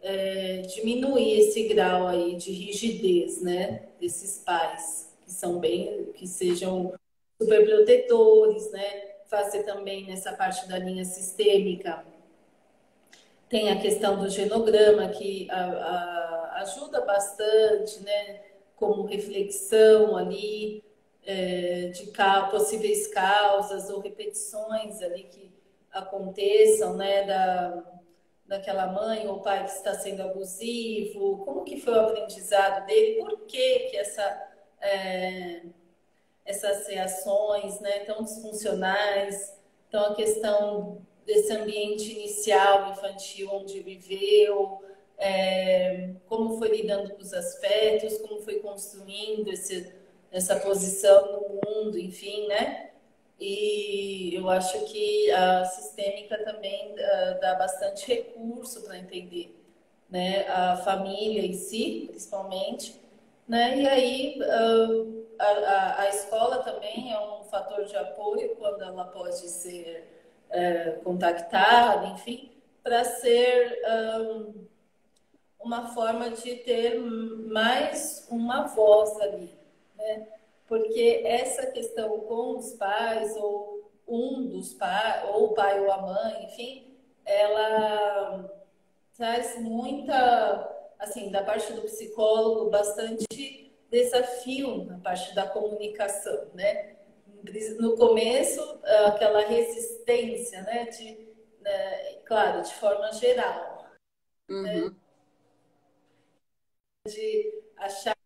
é, 0.00 0.62
diminuir 0.62 1.40
esse 1.40 1.68
grau 1.68 2.08
aí 2.08 2.34
de 2.36 2.50
rigidez, 2.50 3.42
né? 3.42 3.88
Desses 4.00 4.38
pais 4.38 5.14
que 5.24 5.32
são 5.32 5.58
bem, 5.58 6.12
que 6.14 6.26
sejam 6.26 6.94
super 7.40 7.64
protetores, 7.64 8.70
né? 8.70 9.14
Fazer 9.26 9.64
também 9.64 10.06
nessa 10.06 10.32
parte 10.32 10.66
da 10.68 10.78
linha 10.78 11.04
sistêmica. 11.04 12.04
Tem 13.48 13.70
a 13.70 13.80
questão 13.80 14.18
do 14.18 14.28
genograma 14.28 15.08
que 15.08 15.48
a, 15.50 15.64
a, 15.64 16.60
ajuda 16.62 17.02
bastante, 17.02 18.02
né? 18.02 18.40
Como 18.76 19.04
reflexão 19.04 20.16
ali 20.16 20.82
é, 21.24 21.88
de 21.88 22.10
possíveis 22.50 23.06
causas 23.08 23.88
ou 23.88 24.00
repetições 24.00 25.00
ali 25.00 25.24
que 25.24 25.53
aconteçam, 25.94 26.96
né, 26.96 27.24
da, 27.24 27.82
daquela 28.44 28.88
mãe 28.88 29.26
ou 29.26 29.40
pai 29.40 29.64
que 29.64 29.70
está 29.70 29.94
sendo 29.94 30.22
abusivo, 30.22 31.38
como 31.44 31.64
que 31.64 31.80
foi 31.80 31.94
o 31.94 32.00
aprendizado 32.00 32.84
dele, 32.86 33.20
por 33.20 33.46
que 33.46 33.78
que 33.90 33.96
essa, 33.96 34.48
é, 34.80 35.62
essas 36.44 36.86
reações, 36.88 37.80
né, 37.80 38.00
tão 38.00 38.22
disfuncionais, 38.22 39.56
então 39.88 40.06
a 40.06 40.14
questão 40.14 41.00
desse 41.24 41.52
ambiente 41.52 42.12
inicial 42.12 42.90
infantil 42.90 43.48
onde 43.52 43.80
viveu, 43.80 44.82
é, 45.16 46.10
como 46.26 46.58
foi 46.58 46.68
lidando 46.68 47.14
com 47.14 47.22
os 47.22 47.32
afetos, 47.32 48.18
como 48.18 48.40
foi 48.40 48.58
construindo 48.58 49.48
esse, 49.48 49.94
essa 50.30 50.56
posição 50.56 51.32
no 51.32 51.60
mundo, 51.64 51.98
enfim, 51.98 52.48
né? 52.48 52.90
E 53.40 54.34
eu 54.34 54.48
acho 54.48 54.84
que 54.86 55.30
a 55.32 55.64
sistêmica 55.64 56.42
também 56.44 56.92
uh, 56.92 57.40
dá 57.40 57.54
bastante 57.56 58.06
recurso 58.06 58.82
para 58.82 58.98
entender 58.98 59.60
né, 60.08 60.46
a 60.48 60.76
família 60.76 61.44
em 61.44 61.54
si, 61.54 62.06
principalmente. 62.08 63.00
Né? 63.46 63.80
E 63.80 63.88
aí 63.88 64.38
uh, 64.40 65.26
a, 65.38 66.00
a, 66.02 66.08
escola 66.08 66.62
também 66.62 67.12
é 67.12 67.20
um 67.20 67.44
fator 67.44 67.84
de 67.84 67.96
apoio 67.96 68.54
quando 68.56 68.82
ela 68.82 69.04
pode 69.06 69.48
ser 69.48 70.08
uh, 70.50 71.02
contactada, 71.02 72.06
enfim, 72.08 72.52
para 72.82 73.04
ser 73.04 73.80
um, 74.20 74.66
uma 75.58 75.88
forma 75.88 76.30
de 76.30 76.56
ter 76.56 77.00
mais 77.00 78.26
uma 78.30 78.66
voz 78.68 79.20
ali. 79.20 79.50
Né? 79.96 80.28
Porque 80.66 81.22
essa 81.24 81.66
questão 81.66 82.20
com 82.20 82.56
os 82.56 82.72
pais 82.72 83.36
ou 83.36 83.92
um 84.06 84.46
dos 84.48 84.74
pais, 84.74 85.28
ou 85.30 85.46
o 85.46 85.54
pai 85.54 85.80
ou 85.80 85.90
a 85.90 86.02
mãe, 86.02 86.44
enfim, 86.44 86.96
ela 87.24 88.50
traz 89.16 89.58
muita, 89.60 90.94
assim, 90.98 91.30
da 91.30 91.42
parte 91.42 91.72
do 91.72 91.82
psicólogo, 91.82 92.70
bastante 92.70 93.72
desafio 93.90 94.84
na 94.84 94.98
parte 94.98 95.34
da 95.34 95.46
comunicação, 95.48 96.48
né? 96.54 96.96
No 97.78 97.96
começo, 97.96 98.80
aquela 99.06 99.40
resistência, 99.40 100.62
né? 100.62 100.86
De, 100.86 101.28
né? 101.60 102.14
claro, 102.24 102.62
de 102.62 102.74
forma 102.74 103.12
geral. 103.12 103.86
Né? 104.48 104.56
Uhum. 104.56 104.88
Né? 104.90 104.96
De 107.06 107.62
achar 107.76 108.16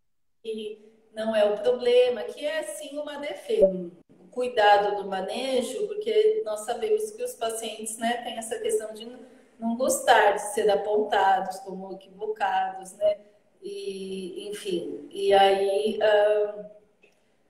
que 0.43 0.89
não 1.13 1.35
é 1.35 1.45
o 1.45 1.59
problema, 1.59 2.23
que 2.23 2.45
é 2.45 2.63
sim 2.63 2.99
uma 2.99 3.19
defesa. 3.19 3.91
O 4.21 4.29
cuidado 4.31 5.03
do 5.03 5.09
manejo, 5.09 5.87
porque 5.87 6.43
nós 6.45 6.61
sabemos 6.61 7.11
que 7.11 7.23
os 7.23 7.35
pacientes 7.35 7.97
né, 7.99 8.23
têm 8.23 8.39
essa 8.39 8.59
questão 8.59 8.93
de 8.95 9.11
não 9.59 9.77
gostar 9.77 10.33
de 10.33 10.43
ser 10.55 10.71
apontados 10.71 11.59
como 11.61 11.93
equivocados, 11.93 12.93
né? 12.97 13.19
E, 13.61 14.49
enfim, 14.49 15.09
e 15.11 15.35
aí 15.35 15.99
a, 16.01 16.71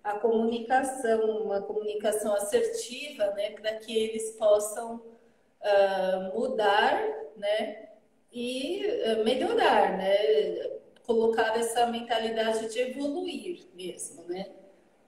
a 0.04 0.18
comunicação, 0.18 1.42
uma 1.42 1.60
comunicação 1.60 2.34
assertiva, 2.34 3.26
né, 3.32 3.50
para 3.50 3.74
que 3.74 3.94
eles 3.94 4.30
possam 4.38 4.96
uh, 4.96 6.34
mudar, 6.34 6.98
né, 7.36 7.88
e 8.32 8.86
uh, 8.86 9.24
melhorar, 9.24 9.98
né? 9.98 10.77
Colocar 11.08 11.58
essa 11.58 11.86
mentalidade 11.86 12.70
de 12.70 12.80
evoluir 12.80 13.66
mesmo, 13.74 14.24
né? 14.24 14.46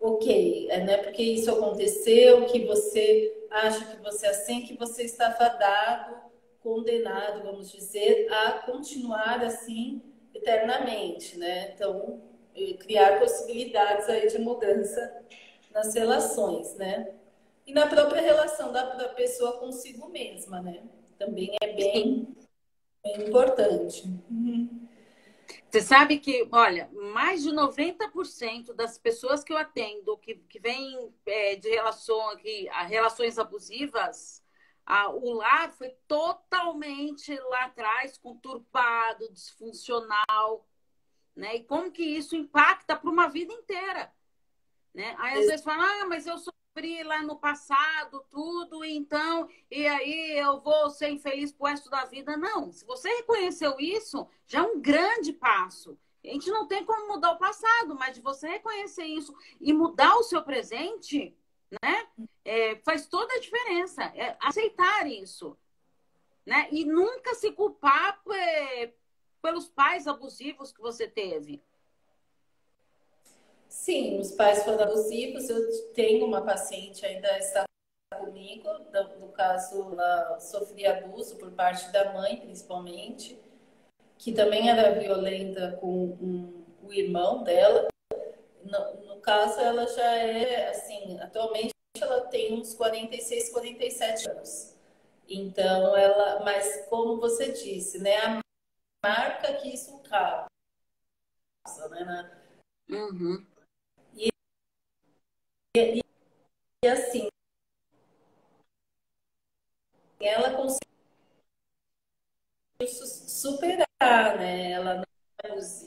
Ok, 0.00 0.66
é, 0.70 0.82
né? 0.82 0.96
Porque 0.96 1.22
isso 1.22 1.50
aconteceu, 1.50 2.46
que 2.46 2.64
você 2.64 3.46
acha 3.50 3.84
que 3.84 4.02
você 4.02 4.24
é 4.24 4.30
assim, 4.30 4.62
que 4.62 4.78
você 4.78 5.02
está 5.02 5.30
fadado, 5.32 6.16
condenado, 6.62 7.42
vamos 7.42 7.70
dizer, 7.70 8.26
a 8.32 8.52
continuar 8.60 9.44
assim 9.44 10.00
eternamente, 10.34 11.36
né? 11.36 11.72
Então, 11.74 12.22
criar 12.78 13.18
possibilidades 13.18 14.08
aí 14.08 14.26
de 14.26 14.38
mudança 14.38 15.22
nas 15.70 15.94
relações, 15.94 16.74
né? 16.76 17.12
E 17.66 17.74
na 17.74 17.86
própria 17.86 18.22
relação 18.22 18.72
da, 18.72 18.94
da 18.94 19.10
pessoa 19.10 19.58
consigo 19.58 20.08
mesma, 20.08 20.62
né? 20.62 20.82
Também 21.18 21.54
é 21.60 21.74
bem, 21.74 22.34
bem 23.04 23.28
importante. 23.28 24.08
Uhum. 24.30 24.79
Você 25.70 25.82
sabe 25.82 26.18
que, 26.18 26.48
olha, 26.50 26.90
mais 27.12 27.44
de 27.44 27.50
90% 27.50 28.72
das 28.72 28.98
pessoas 28.98 29.44
que 29.44 29.52
eu 29.52 29.56
atendo, 29.56 30.18
que, 30.18 30.34
que 30.34 30.58
vêm 30.58 31.14
é, 31.24 31.54
de 31.54 31.68
relação, 31.68 32.36
que, 32.38 32.68
relações 32.88 33.38
abusivas, 33.38 34.42
a, 34.84 35.08
o 35.10 35.32
lar 35.32 35.70
foi 35.70 35.90
totalmente 36.08 37.38
lá 37.50 37.66
atrás 37.66 38.18
conturbado, 38.18 39.32
disfuncional, 39.32 40.66
né? 41.36 41.56
E 41.56 41.64
como 41.64 41.92
que 41.92 42.02
isso 42.02 42.34
impacta 42.34 42.96
para 42.96 43.08
uma 43.08 43.28
vida 43.28 43.52
inteira, 43.52 44.12
né? 44.92 45.14
Aí 45.20 45.38
às 45.38 45.46
vezes 45.46 45.62
fala, 45.62 45.84
ah, 45.84 46.06
mas 46.06 46.26
eu 46.26 46.36
sofri 46.70 47.02
lá 47.02 47.22
no 47.22 47.36
passado 47.36 48.24
tudo, 48.30 48.84
então, 48.84 49.48
e 49.70 49.86
aí 49.86 50.38
eu 50.38 50.60
vou 50.60 50.88
ser 50.90 51.10
infeliz 51.10 51.52
pro 51.52 51.66
resto 51.66 51.90
da 51.90 52.04
vida. 52.04 52.36
Não, 52.36 52.72
se 52.72 52.84
você 52.84 53.08
reconheceu 53.16 53.76
isso, 53.78 54.26
já 54.46 54.60
é 54.60 54.62
um 54.62 54.80
grande 54.80 55.32
passo. 55.32 55.98
A 56.24 56.28
gente 56.28 56.50
não 56.50 56.66
tem 56.66 56.84
como 56.84 57.08
mudar 57.08 57.32
o 57.32 57.38
passado, 57.38 57.94
mas 57.94 58.14
de 58.14 58.20
você 58.20 58.48
reconhecer 58.48 59.04
isso 59.04 59.34
e 59.60 59.72
mudar 59.72 60.14
o 60.16 60.22
seu 60.22 60.42
presente, 60.42 61.36
né? 61.82 62.06
É, 62.44 62.76
faz 62.84 63.06
toda 63.06 63.32
a 63.34 63.40
diferença. 63.40 64.02
É 64.14 64.36
aceitar 64.40 65.06
isso. 65.06 65.56
Né? 66.44 66.68
E 66.70 66.84
nunca 66.84 67.34
se 67.34 67.52
culpar 67.52 68.20
é, 68.32 68.92
pelos 69.40 69.68
pais 69.68 70.06
abusivos 70.06 70.72
que 70.72 70.80
você 70.80 71.08
teve. 71.08 71.62
Sim, 73.70 74.18
os 74.18 74.32
pais 74.32 74.64
foram 74.64 74.82
abusivos. 74.82 75.48
Eu 75.48 75.92
tenho 75.92 76.26
uma 76.26 76.42
paciente 76.42 77.06
ainda 77.06 77.38
está 77.38 77.64
comigo, 78.18 78.68
no 79.20 79.28
caso, 79.28 79.92
ela 79.92 80.40
sofria 80.40 80.98
abuso 80.98 81.36
por 81.36 81.52
parte 81.52 81.90
da 81.92 82.12
mãe, 82.12 82.36
principalmente, 82.40 83.40
que 84.18 84.32
também 84.32 84.68
era 84.68 84.98
violenta 84.98 85.78
com 85.80 86.06
um, 86.20 86.64
o 86.82 86.92
irmão 86.92 87.44
dela. 87.44 87.86
No, 88.64 89.14
no 89.14 89.20
caso, 89.20 89.60
ela 89.60 89.86
já 89.86 90.16
é, 90.16 90.70
assim, 90.70 91.18
atualmente 91.20 91.72
ela 92.00 92.22
tem 92.22 92.52
uns 92.52 92.74
46, 92.74 93.50
47 93.50 94.30
anos. 94.30 94.74
Então, 95.28 95.96
ela, 95.96 96.40
mas 96.44 96.86
como 96.88 97.20
você 97.20 97.52
disse, 97.52 98.00
né, 98.00 98.16
a 98.16 98.40
marca 99.04 99.54
que 99.54 99.68
isso 99.72 99.96
causa, 100.00 100.48
né? 101.90 102.30
Uhum. 102.88 103.49
E, 105.76 106.00
e, 106.84 106.88
assim, 106.88 107.28
ela 110.20 110.56
conseguiu 110.56 110.90
superar, 113.28 114.38
né? 114.38 114.72
Ela 114.72 114.94
não 114.96 115.04
é 115.44 115.48
abusiva 115.48 115.86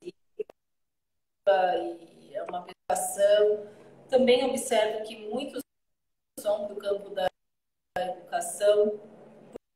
e 0.00 0.14
é 2.34 2.42
uma 2.44 2.62
preocupação. 2.62 3.68
Também 4.08 4.42
observo 4.44 5.04
que 5.06 5.28
muitos 5.28 5.62
são 6.38 6.66
do 6.66 6.76
campo 6.76 7.10
da 7.10 7.28
educação 7.98 8.98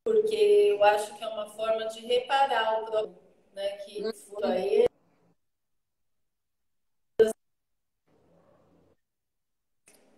porque 0.04 0.37
eu 0.37 0.85
acho 0.85 1.16
que 1.16 1.24
é 1.24 1.28
uma 1.28 1.48
forma 1.50 1.87
de 1.87 2.00
reparar 2.00 2.83
o 2.83 2.85
problema, 2.85 3.18
né, 3.54 3.78
que 3.78 4.02
foi 4.12 4.85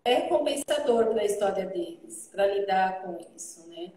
É 0.06 0.20
compensador 0.28 1.06
para 1.06 1.22
a 1.22 1.24
história 1.24 1.66
deles, 1.66 2.28
para 2.32 2.46
lidar 2.46 3.02
com 3.02 3.18
isso, 3.36 3.68
né? 3.68 3.90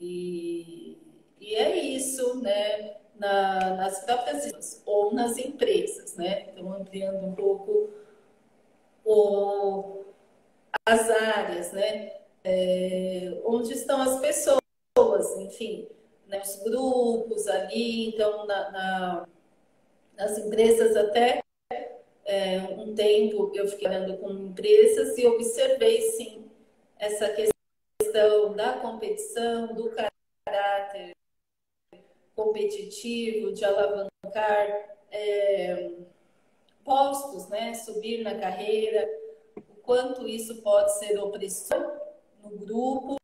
E, 0.00 0.96
e 1.38 1.54
é 1.54 1.76
isso, 1.76 2.40
né? 2.40 2.96
Na, 3.14 3.74
nas 3.76 4.02
próprias 4.06 4.82
ou 4.86 5.12
nas 5.12 5.36
empresas, 5.36 6.16
né? 6.16 6.48
Então, 6.48 6.72
ampliando 6.72 7.26
um 7.26 7.34
pouco 7.34 7.90
o, 9.04 10.04
as 10.88 11.10
áreas, 11.10 11.72
né? 11.72 12.14
É, 12.42 13.38
onde 13.44 13.74
estão 13.74 14.00
as 14.00 14.18
pessoas 14.20 14.60
enfim, 15.40 15.86
né, 16.26 16.40
os 16.40 16.56
grupos 16.62 17.46
ali, 17.48 18.08
então 18.08 18.46
na, 18.46 18.70
na, 18.70 19.28
nas 20.16 20.38
empresas 20.38 20.96
até 20.96 21.43
é, 22.34 22.58
um 22.76 22.92
tempo 22.94 23.52
eu 23.54 23.68
fiquei 23.68 23.86
olhando 23.86 24.18
com 24.18 24.28
empresas 24.30 25.16
e 25.16 25.24
observei 25.24 26.00
sim 26.10 26.50
essa 26.98 27.28
questão 27.28 28.52
da 28.54 28.78
competição, 28.80 29.72
do 29.72 29.90
caráter 29.90 31.12
competitivo, 32.34 33.52
de 33.52 33.64
alavancar 33.64 34.96
é, 35.12 35.92
postos, 36.82 37.48
né, 37.48 37.72
subir 37.74 38.24
na 38.24 38.38
carreira, 38.38 39.08
o 39.56 39.76
quanto 39.76 40.26
isso 40.26 40.60
pode 40.60 40.98
ser 40.98 41.16
opressor 41.18 42.00
no 42.42 42.50
grupo 42.58 43.16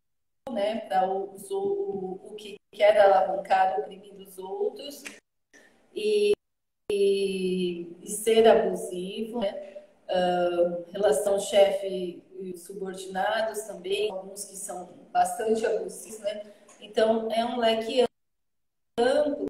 né, 0.53 0.81
para 0.89 1.09
o, 1.09 1.35
o, 1.51 2.33
o 2.33 2.35
que 2.37 2.57
quer 2.71 2.97
alavancar, 3.01 3.81
oprimir 3.81 4.15
os 4.15 4.39
outros. 4.39 5.03
E, 5.95 6.33
e, 6.91 7.97
e 8.03 8.11
ser 8.11 8.47
abusivo, 8.49 9.41
né? 9.41 9.67
Uh, 10.09 10.85
relação 10.93 11.39
chefe 11.39 12.23
e 12.41 12.57
subordinados 12.59 13.61
também, 13.63 14.11
alguns 14.11 14.45
que 14.45 14.57
são 14.57 14.89
bastante 15.13 15.65
abusivos, 15.65 16.19
né? 16.21 16.43
Então, 16.81 17.31
é 17.31 17.45
um 17.45 17.59
leque 17.59 18.05
amplo 18.99 19.50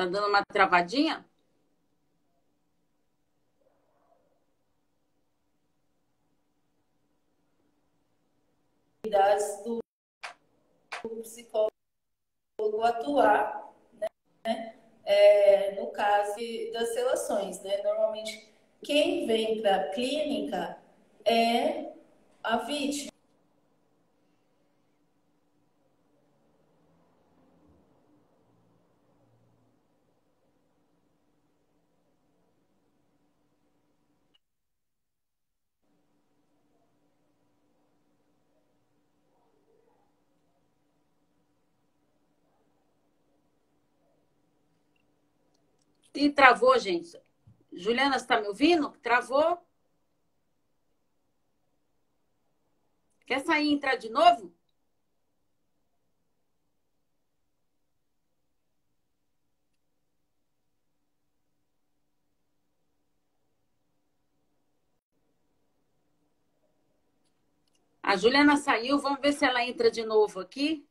Tá 0.00 0.06
dando 0.06 0.28
uma 0.28 0.42
travadinha? 0.50 1.22
do 11.04 11.20
psicólogo 11.20 11.70
atuar, 12.82 13.74
né? 14.42 14.76
É, 15.04 15.78
no 15.78 15.88
caso 15.88 16.36
das 16.72 16.94
relações, 16.94 17.60
né? 17.62 17.82
Normalmente, 17.82 18.54
quem 18.82 19.26
vem 19.26 19.60
para 19.60 19.76
a 19.82 19.88
clínica 19.90 20.78
é 21.26 21.92
a 22.42 22.56
vítima. 22.56 23.09
E 46.20 46.28
travou, 46.28 46.78
gente. 46.78 47.18
Juliana, 47.72 48.18
você 48.18 48.24
está 48.24 48.38
me 48.38 48.46
ouvindo? 48.46 48.90
Travou? 49.02 49.58
Quer 53.26 53.40
sair 53.40 53.68
e 53.68 53.72
entrar 53.72 53.96
de 53.96 54.10
novo? 54.10 54.52
A 68.02 68.14
Juliana 68.16 68.58
saiu, 68.58 68.98
vamos 68.98 69.20
ver 69.22 69.32
se 69.32 69.46
ela 69.46 69.64
entra 69.64 69.90
de 69.90 70.04
novo 70.04 70.38
aqui. 70.38 70.86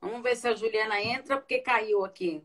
Vamos 0.00 0.22
ver 0.22 0.36
se 0.36 0.48
a 0.48 0.54
Juliana 0.54 1.02
entra, 1.02 1.36
porque 1.36 1.58
caiu 1.58 2.02
aqui. 2.02 2.42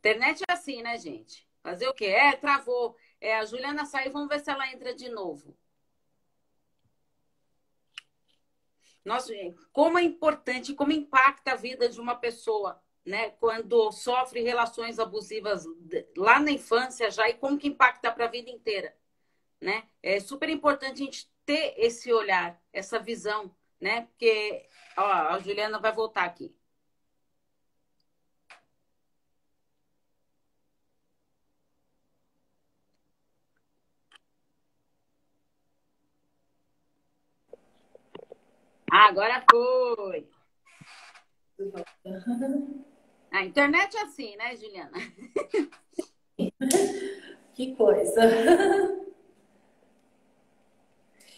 Internet 0.00 0.42
é 0.48 0.52
assim, 0.52 0.82
né, 0.82 0.98
gente? 0.98 1.46
Fazer 1.62 1.86
o 1.86 1.94
quê? 1.94 2.06
É, 2.06 2.34
travou. 2.34 2.96
É, 3.20 3.36
a 3.36 3.44
Juliana 3.44 3.84
saiu, 3.84 4.10
vamos 4.10 4.28
ver 4.28 4.40
se 4.40 4.50
ela 4.50 4.66
entra 4.72 4.94
de 4.94 5.10
novo. 5.10 5.56
Nossa, 9.04 9.32
como 9.72 9.98
é 9.98 10.02
importante, 10.02 10.74
como 10.74 10.92
impacta 10.92 11.52
a 11.52 11.56
vida 11.56 11.88
de 11.88 12.00
uma 12.00 12.14
pessoa, 12.14 12.82
né? 13.04 13.30
Quando 13.32 13.92
sofre 13.92 14.40
relações 14.42 14.98
abusivas 14.98 15.64
lá 16.16 16.40
na 16.40 16.50
infância 16.50 17.10
já 17.10 17.28
e 17.28 17.34
como 17.34 17.58
que 17.58 17.68
impacta 17.68 18.10
para 18.10 18.24
a 18.24 18.30
vida 18.30 18.50
inteira, 18.50 18.96
né? 19.60 19.86
É 20.02 20.18
super 20.20 20.48
importante 20.48 21.02
a 21.02 21.04
gente 21.04 21.30
ter 21.44 21.74
esse 21.76 22.12
olhar, 22.12 22.58
essa 22.72 22.98
visão, 22.98 23.54
né? 23.80 24.02
Porque, 24.02 24.66
ó, 24.96 25.02
a 25.02 25.38
Juliana 25.40 25.78
vai 25.78 25.92
voltar 25.92 26.24
aqui. 26.24 26.54
Agora 38.90 39.44
foi. 39.50 40.28
A 43.30 43.44
internet 43.44 43.96
é 43.96 44.02
assim, 44.02 44.36
né, 44.36 44.56
Juliana? 44.56 44.92
Que 47.54 47.74
coisa. 47.74 48.20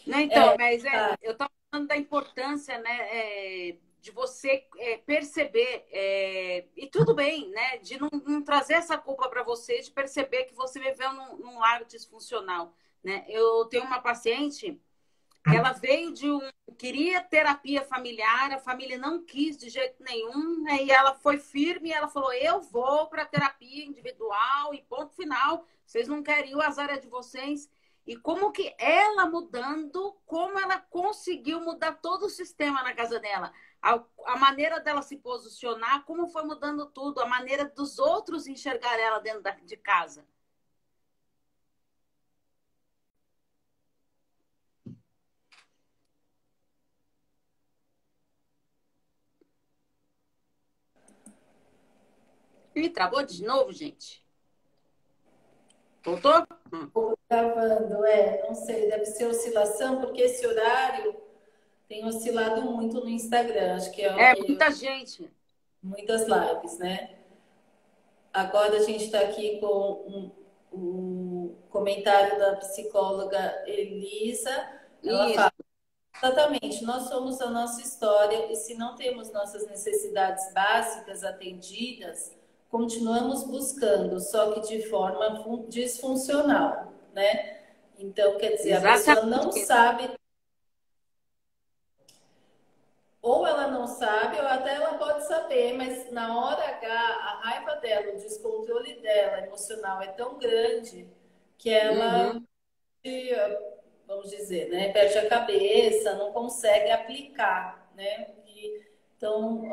Né, 0.07 0.23
então, 0.23 0.51
é, 0.51 0.57
mas 0.57 0.85
é, 0.85 0.91
tá. 0.91 1.19
eu 1.21 1.33
estava 1.33 1.51
falando 1.71 1.89
da 1.89 1.97
importância, 1.97 2.79
né, 2.79 3.09
é, 3.11 3.77
de 4.01 4.11
você 4.11 4.67
é, 4.79 4.99
perceber, 4.99 5.87
é, 5.91 6.67
e 6.77 6.87
tudo 6.89 7.15
bem, 7.15 7.51
né, 7.51 7.79
de 7.79 8.01
não, 8.01 8.11
não 8.25 8.43
trazer 8.43 8.75
essa 8.75 8.99
culpa 8.99 9.29
para 9.29 9.43
você, 9.43 9.81
de 9.81 9.91
perceber 9.91 10.45
que 10.45 10.55
você 10.55 10.79
viveu 10.79 11.13
num, 11.13 11.39
num 11.39 11.59
lar 11.59 11.85
disfuncional, 11.85 12.75
né? 13.03 13.25
Eu 13.29 13.65
tenho 13.67 13.85
uma 13.85 14.01
paciente 14.01 14.81
ela 15.47 15.73
veio 15.73 16.13
de 16.13 16.31
um. 16.31 16.41
queria 16.79 17.21
terapia 17.21 17.85
familiar, 17.85 18.53
a 18.53 18.59
família 18.59 18.97
não 18.97 19.25
quis 19.25 19.57
de 19.57 19.69
jeito 19.69 20.03
nenhum, 20.03 20.63
né? 20.63 20.85
e 20.85 20.91
ela 20.91 21.15
foi 21.15 21.39
firme 21.39 21.91
ela 21.91 22.09
falou: 22.09 22.33
Eu 22.33 22.61
vou 22.61 23.07
para 23.09 23.27
terapia 23.27 23.85
individual 23.85 24.75
e 24.75 24.83
ponto 24.83 25.15
final. 25.15 25.67
Vocês 25.85 26.07
não 26.09 26.23
querem, 26.23 26.55
o 26.55 26.63
azar 26.63 26.91
é 26.91 26.97
de 26.97 27.09
vocês. 27.09 27.69
E 28.07 28.17
como 28.17 28.51
que 28.51 28.75
ela 28.79 29.27
mudando, 29.27 30.17
como 30.27 30.59
ela 30.59 30.79
conseguiu 30.79 31.61
mudar 31.61 31.93
todo 32.01 32.27
o 32.27 32.31
sistema 32.31 32.83
na 32.83 32.95
casa 32.95 33.21
dela. 33.21 33.53
A, 33.81 34.03
a 34.27 34.37
maneira 34.37 34.81
dela 34.81 35.03
se 35.03 35.17
posicionar, 35.17 36.05
como 36.05 36.27
foi 36.29 36.43
mudando 36.45 36.87
tudo, 36.87 37.21
a 37.21 37.27
maneira 37.27 37.65
dos 37.65 37.99
outros 37.99 38.47
enxergar 38.47 38.99
ela 38.99 39.19
dentro 39.21 39.43
da, 39.43 39.51
de 39.51 39.77
casa. 39.77 40.25
Ih, 52.75 52.89
travou 52.89 53.25
de 53.25 53.45
novo, 53.45 53.73
gente? 53.73 54.23
Voltou? 56.03 56.47
Hum. 56.73 57.15
Gravando, 57.31 58.05
é, 58.05 58.43
não 58.47 58.55
sei, 58.55 58.91
deve 58.91 59.07
ser 59.07 59.27
oscilação, 59.27 60.01
porque 60.01 60.23
esse 60.23 60.47
horário 60.47 61.17
tem 61.89 62.05
oscilado 62.05 62.63
muito 62.63 63.01
no 63.01 63.09
Instagram, 63.09 63.77
acho 63.77 63.91
que 63.93 64.03
é. 64.03 64.33
É, 64.33 64.35
muita 64.35 64.71
gente. 64.71 65.31
Muitas 65.83 66.27
lives, 66.27 66.79
né? 66.79 67.19
Agora 68.33 68.77
a 68.77 68.83
gente 68.83 69.05
está 69.05 69.21
aqui 69.21 69.61
com 69.61 69.67
um, 70.07 70.77
um, 70.77 71.57
comentário 71.69 72.39
da 72.39 72.57
psicóloga 72.57 73.63
Elisa. 73.67 74.51
Ela 75.05 75.27
Isso. 75.27 75.35
fala 75.35 75.53
Exatamente, 76.25 76.85
nós 76.85 77.09
somos 77.09 77.41
a 77.41 77.51
nossa 77.51 77.81
história 77.83 78.53
e 78.53 78.55
se 78.55 78.75
não 78.75 78.95
temos 78.95 79.33
nossas 79.33 79.67
necessidades 79.67 80.53
básicas 80.53 81.25
atendidas, 81.25 82.33
continuamos 82.73 83.45
buscando, 83.45 84.19
só 84.19 84.55
que 84.55 84.61
de 84.63 84.89
forma 84.89 85.45
disfuncional, 85.69 86.91
né? 87.13 87.61
Então, 87.99 88.39
quer 88.39 88.57
dizer, 88.57 88.71
Exatamente. 88.71 89.11
a 89.11 89.15
pessoa 89.15 89.27
não 89.27 89.53
sabe. 89.53 90.11
Ou 93.21 93.47
ela 93.47 93.69
não 93.69 93.87
sabe, 93.87 94.41
ou 94.41 94.47
até 94.47 94.75
ela 94.75 94.95
pode 94.95 95.25
saber, 95.27 95.75
mas 95.75 96.11
na 96.11 96.37
hora 96.37 96.65
H, 96.65 96.91
a 96.91 97.41
raiva 97.43 97.77
dela, 97.77 98.15
o 98.15 98.17
descontrole 98.17 99.01
dela 99.03 99.47
emocional 99.47 100.01
é 100.01 100.09
tão 100.09 100.39
grande 100.39 101.07
que 101.59 101.69
ela, 101.69 102.33
uhum. 102.33 102.47
vamos 104.07 104.31
dizer, 104.31 104.71
né, 104.71 104.91
perde 104.93 105.19
a 105.19 105.29
cabeça, 105.29 106.15
não 106.15 106.33
consegue 106.33 106.91
aplicar, 106.91 107.93
né? 107.95 108.31
Então, 109.23 109.71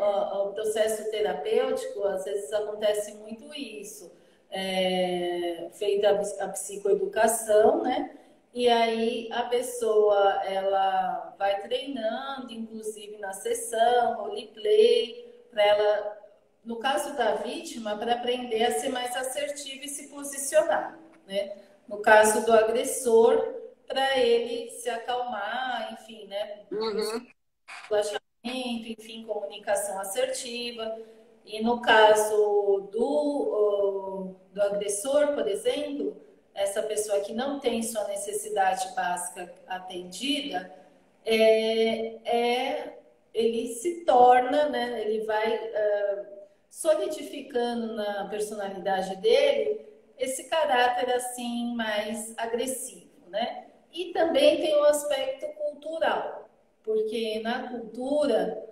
o 0.47 0.53
processo 0.53 1.09
terapêutico, 1.09 2.03
às 2.03 2.23
vezes 2.23 2.53
acontece 2.53 3.15
muito 3.15 3.51
isso. 3.55 4.11
É, 4.51 5.69
feita 5.73 6.21
a 6.39 6.49
psicoeducação, 6.49 7.81
né? 7.81 8.15
E 8.53 8.69
aí 8.69 9.27
a 9.31 9.43
pessoa 9.43 10.43
ela 10.45 11.33
vai 11.39 11.61
treinando, 11.61 12.53
inclusive 12.53 13.17
na 13.17 13.33
sessão, 13.33 14.17
roleplay, 14.17 15.33
para 15.49 15.63
ela, 15.63 16.17
no 16.63 16.77
caso 16.77 17.17
da 17.17 17.33
vítima, 17.37 17.97
para 17.97 18.13
aprender 18.13 18.63
a 18.65 18.79
ser 18.79 18.89
mais 18.89 19.15
assertiva 19.15 19.85
e 19.85 19.89
se 19.89 20.09
posicionar, 20.09 20.99
né? 21.25 21.57
No 21.87 22.03
caso 22.03 22.45
do 22.45 22.53
agressor, 22.53 23.55
para 23.87 24.15
ele 24.19 24.69
se 24.69 24.91
acalmar, 24.91 25.91
enfim, 25.93 26.27
né? 26.27 26.65
Uhum 26.71 27.25
enfim, 28.55 29.25
comunicação 29.25 29.99
assertiva. 29.99 30.97
E 31.45 31.61
no 31.63 31.81
caso 31.81 32.89
do, 32.91 34.35
do 34.51 34.61
agressor, 34.61 35.33
por 35.33 35.47
exemplo, 35.47 36.15
essa 36.53 36.83
pessoa 36.83 37.21
que 37.21 37.33
não 37.33 37.59
tem 37.59 37.81
sua 37.81 38.07
necessidade 38.07 38.93
básica 38.93 39.53
atendida, 39.67 40.71
é, 41.25 42.15
é 42.25 42.99
ele 43.33 43.73
se 43.73 44.03
torna, 44.05 44.69
né, 44.69 45.01
ele 45.01 45.25
vai 45.25 45.55
uh, 45.55 46.25
solidificando 46.69 47.93
na 47.93 48.27
personalidade 48.27 49.15
dele 49.17 49.87
esse 50.17 50.49
caráter 50.49 51.13
assim 51.13 51.73
mais 51.75 52.33
agressivo, 52.37 53.09
né? 53.27 53.67
E 53.91 54.11
também 54.11 54.59
tem 54.59 54.75
o 54.75 54.83
aspecto 54.83 55.47
cultural 55.53 56.48
porque 56.83 57.39
na 57.41 57.69
cultura 57.69 58.65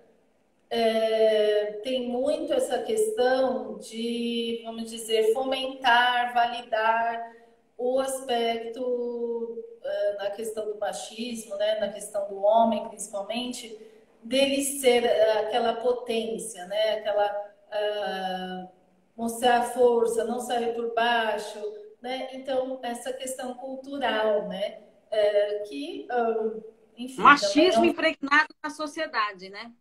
é, 0.69 1.79
tem 1.83 2.07
muito 2.09 2.53
essa 2.53 2.79
questão 2.79 3.77
de, 3.77 4.61
vamos 4.65 4.89
dizer, 4.89 5.33
fomentar, 5.33 6.33
validar 6.33 7.31
o 7.77 7.99
aspecto 7.99 9.63
é, 9.83 10.13
na 10.15 10.29
questão 10.31 10.65
do 10.65 10.77
machismo, 10.77 11.55
né, 11.55 11.79
na 11.79 11.89
questão 11.89 12.27
do 12.27 12.41
homem 12.41 12.87
principalmente, 12.89 13.77
dele 14.23 14.63
ser 14.63 15.05
aquela 15.39 15.73
potência, 15.75 16.65
né, 16.65 16.95
aquela 16.95 17.47
uh, 17.67 18.69
mostrar 19.15 19.63
força, 19.63 20.23
não 20.25 20.39
sair 20.39 20.73
por 20.73 20.93
baixo, 20.93 21.59
né? 22.01 22.29
Então 22.33 22.79
essa 22.83 23.13
questão 23.13 23.53
cultural, 23.55 24.47
né, 24.47 24.79
é, 25.09 25.59
que 25.59 26.07
uh, 26.11 26.63
enfim, 26.97 27.21
Machismo 27.21 27.85
é 27.85 27.87
um... 27.87 27.91
impregnado 27.91 28.53
na 28.63 28.69
sociedade, 28.69 29.49
né? 29.49 29.71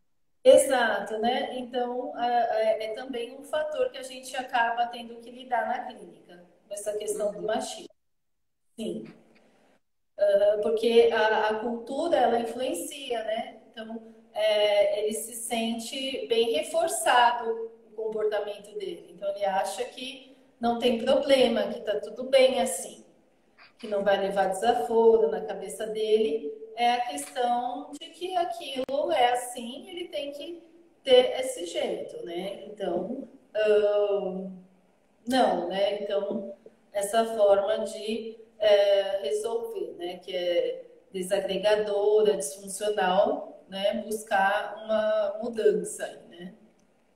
Exato, 0.44 1.18
né? 1.18 1.58
Então, 1.58 2.16
é, 2.16 2.84
é, 2.84 2.94
também 2.94 3.36
um 3.36 3.42
fator 3.42 3.90
que 3.90 3.98
a 3.98 4.02
gente 4.02 4.36
acaba 4.36 4.86
tendo 4.86 5.16
que 5.16 5.28
lidar 5.28 5.66
na 5.66 5.84
clínica, 5.86 6.44
essa 6.70 6.96
questão 6.96 7.32
do 7.32 7.38
uhum. 7.38 7.46
machismo. 7.46 7.88
Sim. 8.78 9.04
Uh, 10.16 10.62
porque 10.62 11.10
a, 11.12 11.48
a, 11.48 11.54
cultura, 11.58 12.16
ela 12.16 12.38
influencia, 12.38 13.24
né? 13.24 13.56
Então, 13.72 14.14
é, 14.32 15.00
ele 15.00 15.14
se 15.14 15.34
sente 15.34 16.26
bem 16.28 16.52
reforçado 16.52 17.72
o 17.86 17.90
comportamento 17.96 18.72
dele. 18.78 19.14
Então, 19.16 19.28
ele 19.30 19.44
acha 19.44 19.84
que 19.84 20.36
não 20.60 20.78
tem 20.78 21.04
problema, 21.04 21.72
que 21.72 21.80
tá 21.80 21.98
tudo 21.98 22.24
bem 22.24 22.60
assim, 22.60 23.04
que 23.78 23.88
não 23.88 24.04
vai 24.04 24.18
levar 24.18 24.50
desaforo 24.50 25.28
na 25.28 25.40
cabeça 25.40 25.86
dele, 25.88 26.52
é 26.76 26.92
a 26.92 27.00
questão 27.00 27.90
de 27.98 28.06
que 28.10 28.36
aquilo 28.36 29.10
é 29.10 29.32
assim, 29.32 29.88
ele 29.88 30.08
tem 30.08 30.30
que 30.32 30.62
ter 31.02 31.40
esse 31.40 31.66
jeito, 31.66 32.24
né? 32.24 32.64
Então, 32.66 33.28
uh, 33.56 34.50
não, 35.26 35.68
né? 35.68 36.02
Então, 36.02 36.54
essa 36.92 37.24
forma 37.24 37.78
de 37.84 38.36
é, 38.58 39.20
resolver, 39.22 39.94
né? 39.98 40.18
Que 40.18 40.36
é 40.36 40.84
desagregadora, 41.12 42.36
disfuncional, 42.36 43.62
né, 43.68 44.02
buscar 44.06 44.82
uma 44.84 45.38
mudança, 45.42 46.06
né? 46.28 46.54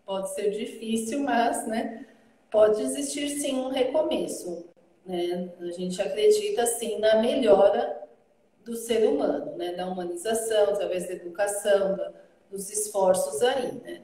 Pode 0.04 0.34
ser 0.34 0.50
difícil, 0.50 1.20
mas, 1.20 1.66
né, 1.66 2.06
pode 2.50 2.82
existir 2.82 3.28
sim 3.28 3.56
um 3.56 3.68
recomeço, 3.68 4.68
né? 5.04 5.50
A 5.60 5.70
gente 5.70 6.00
acredita 6.00 6.66
sim 6.66 6.98
na 6.98 7.16
melhora 7.16 7.99
do 8.70 8.76
ser 8.76 9.04
humano, 9.06 9.56
né, 9.56 9.72
da 9.72 9.86
humanização 9.86 10.70
através 10.70 11.08
da 11.08 11.14
educação, 11.14 11.96
da, 11.96 12.12
dos 12.48 12.70
esforços 12.70 13.42
aí, 13.42 13.72
né? 13.80 14.02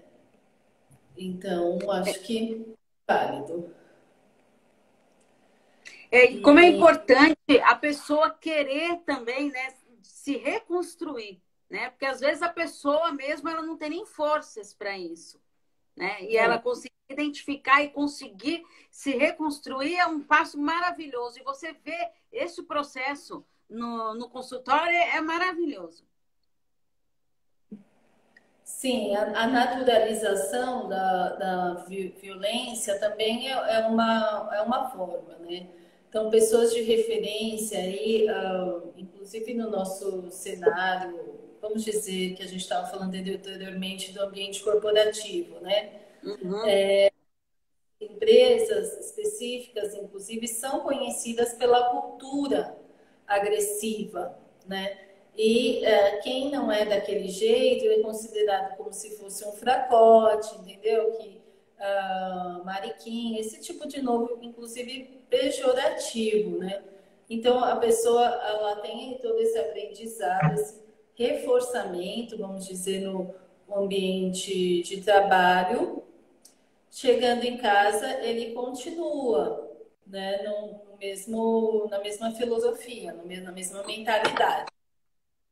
Então, 1.16 1.78
acho 1.88 2.20
que 2.20 2.74
válido. 3.06 3.72
É, 6.10 6.38
como 6.40 6.58
é 6.58 6.68
importante 6.68 7.36
a 7.64 7.74
pessoa 7.76 8.30
querer 8.30 8.98
também, 9.06 9.50
né, 9.50 9.72
se 10.02 10.36
reconstruir, 10.36 11.40
né? 11.70 11.90
Porque 11.90 12.04
às 12.04 12.20
vezes 12.20 12.42
a 12.42 12.48
pessoa 12.48 13.12
mesmo 13.12 13.48
ela 13.48 13.62
não 13.62 13.76
tem 13.76 13.90
nem 13.90 14.04
forças 14.04 14.74
para 14.74 14.98
isso, 14.98 15.40
né? 15.96 16.22
E 16.24 16.36
é. 16.36 16.40
ela 16.40 16.58
conseguir 16.58 16.92
identificar 17.08 17.82
e 17.82 17.90
conseguir 17.90 18.64
se 18.90 19.12
reconstruir 19.12 19.96
é 19.96 20.06
um 20.06 20.20
passo 20.20 20.58
maravilhoso. 20.58 21.38
E 21.38 21.44
você 21.44 21.72
vê 21.72 22.10
esse 22.32 22.62
processo 22.64 23.44
no, 23.68 24.14
no 24.14 24.28
consultório 24.28 24.96
é 24.96 25.20
maravilhoso. 25.20 26.04
Sim, 28.62 29.14
a, 29.14 29.42
a 29.42 29.46
naturalização 29.46 30.88
da, 30.88 31.28
da 31.36 31.74
violência 32.20 32.98
também 32.98 33.48
é, 33.48 33.52
é, 33.52 33.86
uma, 33.86 34.50
é 34.52 34.60
uma 34.60 34.90
forma, 34.90 35.36
né? 35.38 35.68
Então, 36.08 36.30
pessoas 36.30 36.72
de 36.72 36.82
referência 36.82 37.78
aí, 37.78 38.26
uh, 38.28 38.92
inclusive 38.96 39.54
no 39.54 39.70
nosso 39.70 40.30
cenário, 40.30 41.38
vamos 41.60 41.84
dizer 41.84 42.34
que 42.34 42.42
a 42.42 42.46
gente 42.46 42.60
estava 42.60 42.86
falando 42.86 43.14
anteriormente 43.14 44.12
do 44.12 44.22
ambiente 44.22 44.62
corporativo, 44.62 45.60
né? 45.60 46.00
Uhum. 46.22 46.66
É, 46.66 47.10
empresas 48.00 48.98
específicas, 48.98 49.94
inclusive, 49.94 50.48
são 50.48 50.80
conhecidas 50.80 51.52
pela 51.54 51.90
cultura 51.90 52.76
agressiva, 53.26 54.38
né? 54.66 54.98
E 55.36 55.82
uh, 55.84 56.22
quem 56.22 56.50
não 56.50 56.72
é 56.72 56.86
daquele 56.86 57.28
jeito 57.28 57.84
é 57.84 58.00
considerado 58.00 58.76
como 58.76 58.92
se 58.92 59.16
fosse 59.18 59.46
um 59.46 59.52
fracote, 59.52 60.56
entendeu? 60.56 61.12
Que 61.12 61.42
uh, 61.78 62.64
mariquinha, 62.64 63.40
esse 63.40 63.60
tipo 63.60 63.86
de 63.86 64.00
novo, 64.00 64.38
inclusive 64.40 65.20
pejorativo, 65.28 66.58
né? 66.58 66.82
Então 67.28 67.62
a 67.62 67.76
pessoa 67.76 68.24
ela 68.24 68.76
tem 68.76 69.18
todo 69.18 69.38
esse 69.40 69.58
aprendizado, 69.58 70.54
esse 70.54 70.80
reforçamento, 71.14 72.38
vamos 72.38 72.66
dizer, 72.66 73.00
no 73.00 73.34
ambiente 73.70 74.82
de 74.82 75.02
trabalho. 75.02 76.02
Chegando 76.90 77.44
em 77.44 77.58
casa, 77.58 78.20
ele 78.24 78.52
continua, 78.54 79.70
né? 80.06 80.42
No 80.44 80.85
mesmo, 80.98 81.86
na 81.90 81.98
mesma 81.98 82.32
filosofia, 82.32 83.12
na 83.12 83.52
mesma 83.52 83.82
mentalidade. 83.84 84.66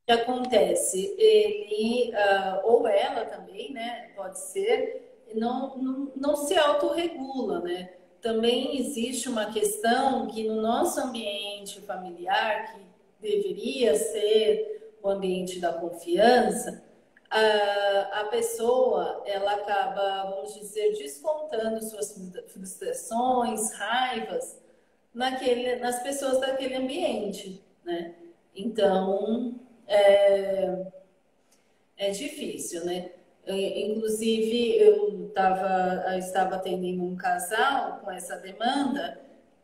O 0.02 0.07
que 0.07 0.12
acontece? 0.12 1.14
Ele, 1.18 2.12
uh, 2.12 2.66
ou 2.66 2.87
ela 2.87 3.24
também, 3.24 3.72
né? 3.72 4.11
Pode 4.14 4.38
ser, 4.38 5.22
não, 5.35 5.76
não, 5.78 6.12
não 6.14 6.37
se 6.37 6.57
autorregula, 6.57 7.61
né? 7.61 7.94
Também 8.20 8.78
existe 8.78 9.28
uma 9.28 9.52
questão 9.52 10.26
que 10.26 10.46
no 10.46 10.61
nosso 10.61 11.00
ambiente 11.00 11.80
familiar, 11.83 12.74
que 12.74 12.80
deveria 13.20 13.94
ser 13.94 14.94
o 15.02 15.09
ambiente 15.09 15.59
da 15.59 15.72
confiança, 15.72 16.83
a, 17.30 18.20
a 18.20 18.24
pessoa 18.26 19.22
ela 19.26 19.54
acaba, 19.54 20.30
vamos 20.30 20.54
dizer, 20.54 20.92
descontando 20.92 21.83
suas 21.83 22.14
frustrações, 22.48 23.72
raivas 23.72 24.63
naquele, 25.14 25.77
nas 25.77 26.03
pessoas 26.03 26.40
daquele 26.40 26.74
ambiente, 26.74 27.62
né? 27.85 28.14
Então 28.55 29.55
é, 29.87 30.87
é 31.96 32.11
difícil, 32.11 32.85
né? 32.85 33.11
Inclusive, 33.46 34.79
eu, 34.79 35.31
tava, 35.35 36.12
eu 36.12 36.18
estava 36.18 36.57
atendendo 36.57 37.05
um 37.05 37.14
casal 37.14 38.00
com 38.03 38.11
essa 38.11 38.37
demanda, 38.37 39.20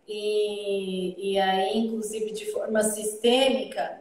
e, 0.06 1.32
e 1.32 1.38
aí, 1.38 1.78
inclusive, 1.78 2.32
de 2.32 2.50
forma 2.52 2.82
sistêmica, 2.82 4.00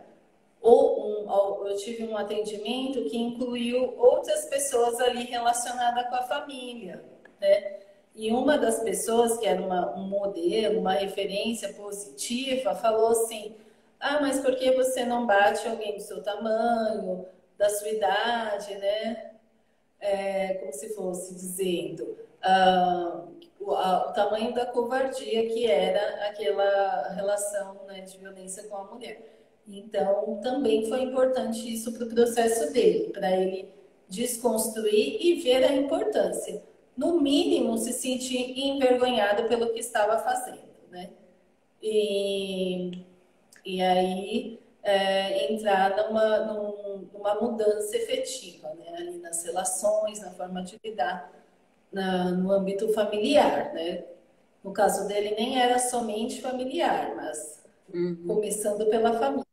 ou 0.61 0.99
um, 1.29 1.67
eu 1.67 1.77
tive 1.77 2.03
um 2.03 2.17
atendimento 2.17 3.05
que 3.05 3.17
incluiu 3.17 3.93
outras 3.97 4.45
pessoas 4.45 4.99
ali 4.99 5.23
relacionadas 5.23 6.09
com 6.09 6.15
a 6.15 6.23
família, 6.23 7.01
né? 7.39 7.79
E 8.15 8.31
uma 8.31 8.57
das 8.57 8.79
pessoas, 8.79 9.37
que 9.37 9.45
era 9.45 9.61
uma, 9.61 9.95
um 9.95 10.07
modelo, 10.07 10.79
uma 10.79 10.93
referência 10.93 11.73
positiva, 11.73 12.75
falou 12.75 13.09
assim: 13.09 13.55
Ah, 13.99 14.19
mas 14.21 14.39
por 14.39 14.55
que 14.55 14.71
você 14.71 15.05
não 15.05 15.25
bate 15.25 15.67
alguém 15.67 15.95
do 15.95 16.01
seu 16.01 16.21
tamanho, 16.21 17.25
da 17.57 17.69
sua 17.69 17.89
idade, 17.89 18.75
né? 18.75 19.29
é, 19.99 20.55
como 20.55 20.73
se 20.73 20.89
fosse 20.95 21.33
dizendo 21.33 22.17
uh, 22.43 23.27
o, 23.59 23.71
a, 23.71 24.09
o, 24.09 24.13
tamanho 24.13 24.53
da 24.53 24.65
covardia 24.65 25.47
que 25.49 25.67
era 25.67 26.27
aquela 26.27 27.09
relação 27.09 27.81
né, 27.87 28.01
de 28.01 28.17
violência 28.17 28.63
com 28.63 28.77
a 28.77 28.83
mulher. 28.85 29.35
Então, 29.67 30.39
também 30.41 30.87
foi 30.87 31.03
importante 31.03 31.71
isso 31.71 31.91
para 31.93 32.05
o 32.05 32.09
processo 32.09 32.73
dele, 32.73 33.11
para 33.11 33.31
ele 33.31 33.71
desconstruir 34.07 35.17
e 35.23 35.35
ver 35.41 35.63
a 35.63 35.73
importância. 35.73 36.63
No 36.99 37.21
mínimo, 37.21 37.77
se 37.77 37.93
sentir 37.93 38.59
envergonhado 38.59 39.47
pelo 39.47 39.71
que 39.71 39.79
estava 39.79 40.19
fazendo, 40.19 40.67
né? 40.91 41.11
E, 41.81 43.05
e 43.65 43.81
aí 43.81 44.59
é, 44.83 45.53
entrar 45.53 45.95
numa, 45.95 46.39
numa 47.13 47.35
mudança 47.35 47.95
efetiva, 47.95 48.73
né? 48.73 48.97
Ali 48.97 49.17
nas 49.19 49.45
relações, 49.45 50.19
na 50.19 50.31
forma 50.31 50.61
de 50.61 50.77
lidar 50.83 51.31
na, 51.89 52.31
no 52.31 52.51
âmbito 52.51 52.91
familiar, 52.91 53.73
né? 53.73 54.03
No 54.61 54.73
caso 54.73 55.07
dele, 55.07 55.35
nem 55.35 55.57
era 55.57 55.79
somente 55.79 56.41
familiar, 56.41 57.15
mas 57.15 57.63
uhum. 57.93 58.25
começando 58.27 58.85
pela 58.89 59.17
família? 59.17 59.48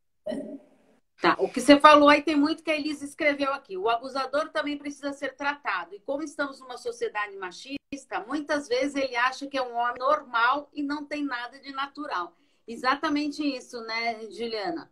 Tá, 1.21 1.35
o 1.39 1.49
que 1.49 1.61
você 1.61 1.81
falou 1.81 2.09
aí 2.11 2.23
tem 2.23 2.37
muito 2.37 2.63
que 2.63 2.71
a 2.71 2.77
Elisa 2.77 3.05
escreveu 3.05 3.53
aqui. 3.55 3.77
O 3.77 3.89
abusador 3.89 4.51
também 4.51 4.77
precisa 4.77 5.13
ser 5.13 5.35
tratado. 5.35 5.95
E 5.95 6.01
como 6.01 6.23
estamos 6.23 6.61
numa 6.61 6.77
sociedade 6.77 7.37
machista, 7.37 8.21
muitas 8.27 8.69
vezes 8.69 8.95
ele 8.95 9.17
acha 9.17 9.47
que 9.47 9.57
é 9.57 9.63
um 9.63 9.77
homem 9.77 9.99
normal 9.99 10.69
e 10.75 10.83
não 10.83 11.05
tem 11.05 11.25
nada 11.25 11.59
de 11.59 11.73
natural. 11.73 12.35
Exatamente 12.69 13.43
isso, 13.43 13.81
né, 13.83 14.21
Juliana? 14.31 14.91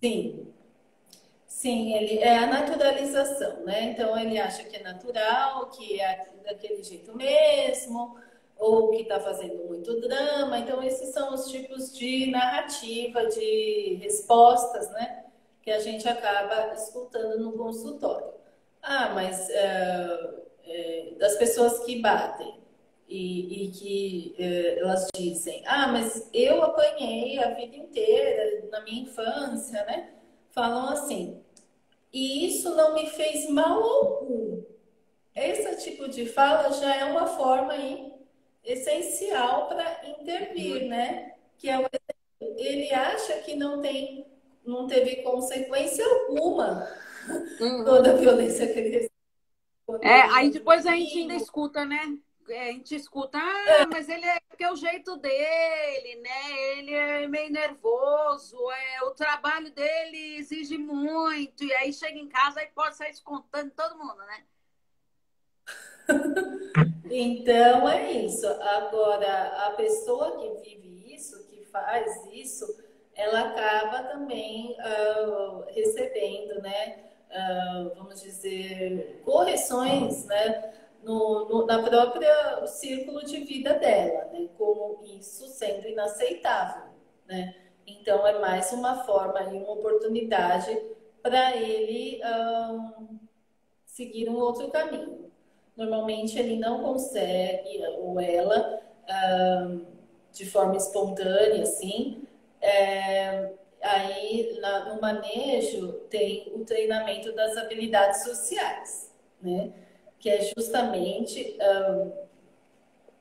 Sim. 0.00 0.52
Sim, 1.46 1.94
ele 1.94 2.18
é 2.18 2.36
a 2.36 2.46
naturalização, 2.46 3.64
né? 3.64 3.90
Então 3.90 4.16
ele 4.18 4.38
acha 4.38 4.62
que 4.62 4.76
é 4.76 4.82
natural, 4.82 5.70
que 5.70 6.00
é 6.00 6.28
daquele 6.44 6.82
jeito 6.82 7.16
mesmo, 7.16 8.16
ou 8.58 8.90
que 8.90 9.02
está 9.02 9.18
fazendo 9.20 9.64
muito 9.64 9.98
drama. 10.00 10.58
Então 10.58 10.82
esses 10.82 11.12
são 11.14 11.32
os 11.32 11.50
tipos 11.50 11.96
de 11.96 12.30
narrativa, 12.30 13.26
de 13.26 13.98
respostas, 14.02 14.90
né? 14.92 15.05
Que 15.66 15.72
a 15.72 15.80
gente 15.80 16.08
acaba 16.08 16.72
escutando 16.74 17.40
no 17.40 17.52
consultório. 17.52 18.32
Ah, 18.80 19.10
mas 19.12 19.50
é, 19.50 20.30
é, 20.64 21.14
das 21.18 21.34
pessoas 21.34 21.80
que 21.80 22.00
batem 22.00 22.60
e, 23.08 23.64
e 23.64 23.70
que 23.72 24.36
é, 24.38 24.78
elas 24.78 25.08
dizem, 25.12 25.64
ah, 25.66 25.88
mas 25.88 26.30
eu 26.32 26.62
apanhei 26.62 27.40
a 27.40 27.50
vida 27.50 27.74
inteira, 27.74 28.68
na 28.70 28.80
minha 28.82 29.02
infância, 29.02 29.84
né? 29.86 30.12
Falam 30.52 30.88
assim, 30.90 31.42
e 32.12 32.46
isso 32.46 32.72
não 32.76 32.94
me 32.94 33.10
fez 33.10 33.50
mal 33.50 33.82
algum. 33.82 34.62
Esse 35.34 35.84
tipo 35.84 36.08
de 36.08 36.26
fala 36.26 36.72
já 36.74 36.94
é 36.94 37.04
uma 37.06 37.26
forma 37.26 37.72
aí 37.72 38.12
essencial 38.64 39.66
para 39.66 40.08
intervir, 40.20 40.86
né? 40.86 41.34
Que 41.58 41.68
é 41.68 41.76
o 41.76 41.88
ele 42.38 42.92
acha 42.92 43.38
que 43.38 43.56
não 43.56 43.80
tem, 43.80 44.26
não 44.66 44.86
teve 44.86 45.22
consequência 45.22 46.04
alguma 46.04 46.88
uhum. 47.60 47.84
toda 47.84 48.10
a 48.10 48.16
violência 48.16 48.66
que 48.66 48.78
ele 48.78 48.88
recebeu. 48.88 49.10
É, 50.02 50.22
aí 50.32 50.50
depois 50.50 50.84
a 50.86 50.92
gente 50.92 51.18
ainda 51.18 51.34
escuta, 51.34 51.84
né? 51.84 52.18
É, 52.48 52.68
a 52.68 52.72
gente 52.72 52.94
escuta, 52.94 53.38
ah, 53.38 53.86
mas 53.90 54.08
ele 54.08 54.24
é 54.24 54.38
porque 54.48 54.62
é 54.62 54.72
o 54.72 54.76
jeito 54.76 55.16
dele, 55.16 56.20
né? 56.22 56.78
Ele 56.78 56.94
é 56.94 57.26
meio 57.26 57.50
nervoso, 57.50 58.56
é, 58.70 59.02
o 59.02 59.10
trabalho 59.10 59.70
dele 59.72 60.36
exige 60.36 60.78
muito, 60.78 61.64
e 61.64 61.74
aí 61.74 61.92
chega 61.92 62.18
em 62.18 62.28
casa 62.28 62.62
e 62.62 62.68
pode 62.68 62.96
sair 62.96 63.10
descontando 63.10 63.72
todo 63.76 63.98
mundo, 63.98 64.18
né? 64.18 64.44
então 67.10 67.88
é 67.88 68.12
isso. 68.12 68.46
Agora, 68.46 69.66
a 69.66 69.70
pessoa 69.72 70.38
que 70.38 70.76
vive 70.76 71.14
isso, 71.14 71.44
que 71.48 71.64
faz 71.66 72.26
isso, 72.32 72.64
ela 73.16 73.40
acaba 73.40 74.02
também 74.04 74.76
uh, 74.78 75.64
recebendo, 75.68 76.60
né, 76.60 76.98
uh, 77.30 77.94
vamos 77.96 78.20
dizer, 78.20 79.22
correções, 79.24 80.26
né, 80.26 80.72
no, 81.02 81.48
no, 81.48 81.66
na 81.66 81.82
própria 81.82 82.66
círculo 82.66 83.24
de 83.24 83.38
vida 83.38 83.74
dela, 83.74 84.26
né, 84.32 84.48
como 84.58 85.00
isso 85.04 85.46
sendo 85.46 85.88
inaceitável, 85.88 86.90
né. 87.26 87.54
Então 87.86 88.26
é 88.26 88.38
mais 88.38 88.72
uma 88.72 89.04
forma 89.04 89.40
e 89.42 89.56
uma 89.56 89.72
oportunidade 89.72 90.76
para 91.22 91.56
ele 91.56 92.20
um, 92.24 93.18
seguir 93.84 94.28
um 94.28 94.36
outro 94.36 94.68
caminho. 94.70 95.30
Normalmente 95.76 96.38
ele 96.38 96.56
não 96.56 96.82
consegue 96.82 97.86
ou 97.98 98.18
ela 98.20 98.80
um, 99.68 99.86
de 100.32 100.44
forma 100.46 100.76
espontânea, 100.76 101.62
assim, 101.62 102.25
é, 102.66 103.52
aí 103.80 104.58
na, 104.60 104.92
no 104.92 105.00
manejo 105.00 105.92
tem 106.10 106.52
o 106.52 106.64
treinamento 106.64 107.32
das 107.32 107.56
habilidades 107.56 108.24
sociais, 108.24 109.14
né? 109.40 109.72
Que 110.18 110.30
é 110.30 110.52
justamente 110.56 111.56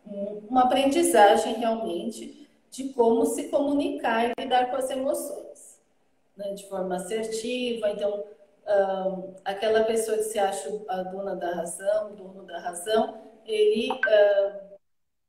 um, 0.07 0.37
uma 0.49 0.63
aprendizagem 0.63 1.53
realmente 1.55 2.49
de 2.71 2.89
como 2.89 3.25
se 3.25 3.49
comunicar 3.49 4.29
e 4.29 4.33
lidar 4.41 4.71
com 4.71 4.77
as 4.77 4.89
emoções, 4.89 5.79
né? 6.35 6.53
De 6.53 6.67
forma 6.67 6.95
assertiva. 6.95 7.91
Então, 7.91 8.23
um, 8.67 9.35
aquela 9.45 9.83
pessoa 9.83 10.17
que 10.17 10.23
se 10.23 10.39
acha 10.39 10.69
a 10.87 11.03
dona 11.03 11.35
da 11.35 11.53
razão, 11.53 12.11
o 12.11 12.15
dono 12.15 12.43
da 12.43 12.59
razão, 12.59 13.21
ele 13.45 13.89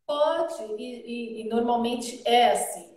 pode 0.06 0.62
e, 0.78 0.84
e, 0.84 1.40
e 1.42 1.48
normalmente 1.48 2.22
é 2.24 2.52
assim 2.52 2.95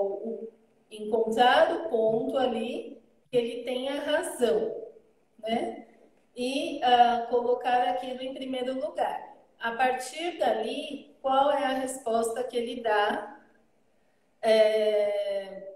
o, 0.00 0.48
encontrar 0.90 1.72
o 1.74 1.88
ponto 1.88 2.36
ali 2.36 3.00
que 3.30 3.36
ele 3.36 3.62
tenha 3.62 4.00
razão, 4.00 4.74
né? 5.38 5.86
E 6.36 6.78
uh, 6.78 7.28
colocar 7.28 7.82
aquilo 7.88 8.22
em 8.22 8.34
primeiro 8.34 8.74
lugar. 8.80 9.36
A 9.58 9.72
partir 9.72 10.38
dali, 10.38 11.14
qual 11.20 11.50
é 11.50 11.64
a 11.64 11.74
resposta 11.74 12.42
que 12.44 12.56
ele 12.56 12.80
dá? 12.80 13.38
É, 14.42 15.70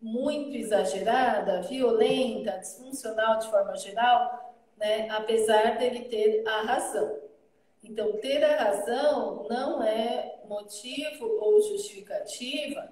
muito 0.00 0.56
exagerada, 0.56 1.62
violenta, 1.62 2.58
disfuncional 2.58 3.38
de 3.38 3.50
forma 3.50 3.76
geral, 3.76 4.54
né? 4.76 5.08
apesar 5.10 5.78
dele 5.78 6.04
ter 6.08 6.46
a 6.46 6.62
razão. 6.62 7.18
Então, 7.82 8.12
ter 8.18 8.42
a 8.44 8.64
razão 8.64 9.46
não 9.48 9.82
é 9.82 10.40
motivo 10.48 11.26
ou 11.40 11.60
justificativa 11.62 12.88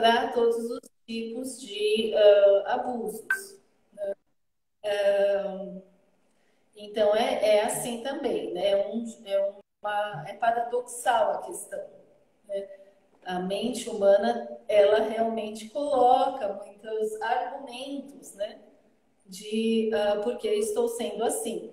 para 0.00 0.28
todos 0.28 0.70
os 0.70 0.80
tipos 1.04 1.60
de 1.60 2.14
uh, 2.14 2.68
abusos. 2.68 3.58
Né? 3.92 4.14
Uh, 4.84 5.82
então, 6.76 7.16
é, 7.16 7.56
é 7.56 7.64
assim 7.64 8.00
também, 8.04 8.54
né? 8.54 8.70
É, 8.70 8.86
um, 8.86 9.04
é, 9.24 9.54
uma, 9.82 10.24
é 10.28 10.34
paradoxal 10.34 11.32
a 11.32 11.38
questão. 11.38 11.84
Né? 12.46 12.68
A 13.24 13.40
mente 13.40 13.90
humana, 13.90 14.48
ela 14.68 15.00
realmente 15.00 15.68
coloca 15.68 16.52
muitos 16.64 17.20
argumentos, 17.20 18.36
né? 18.36 18.60
De 19.26 19.90
uh, 19.92 20.22
por 20.22 20.38
que 20.38 20.48
estou 20.48 20.86
sendo 20.86 21.24
assim. 21.24 21.72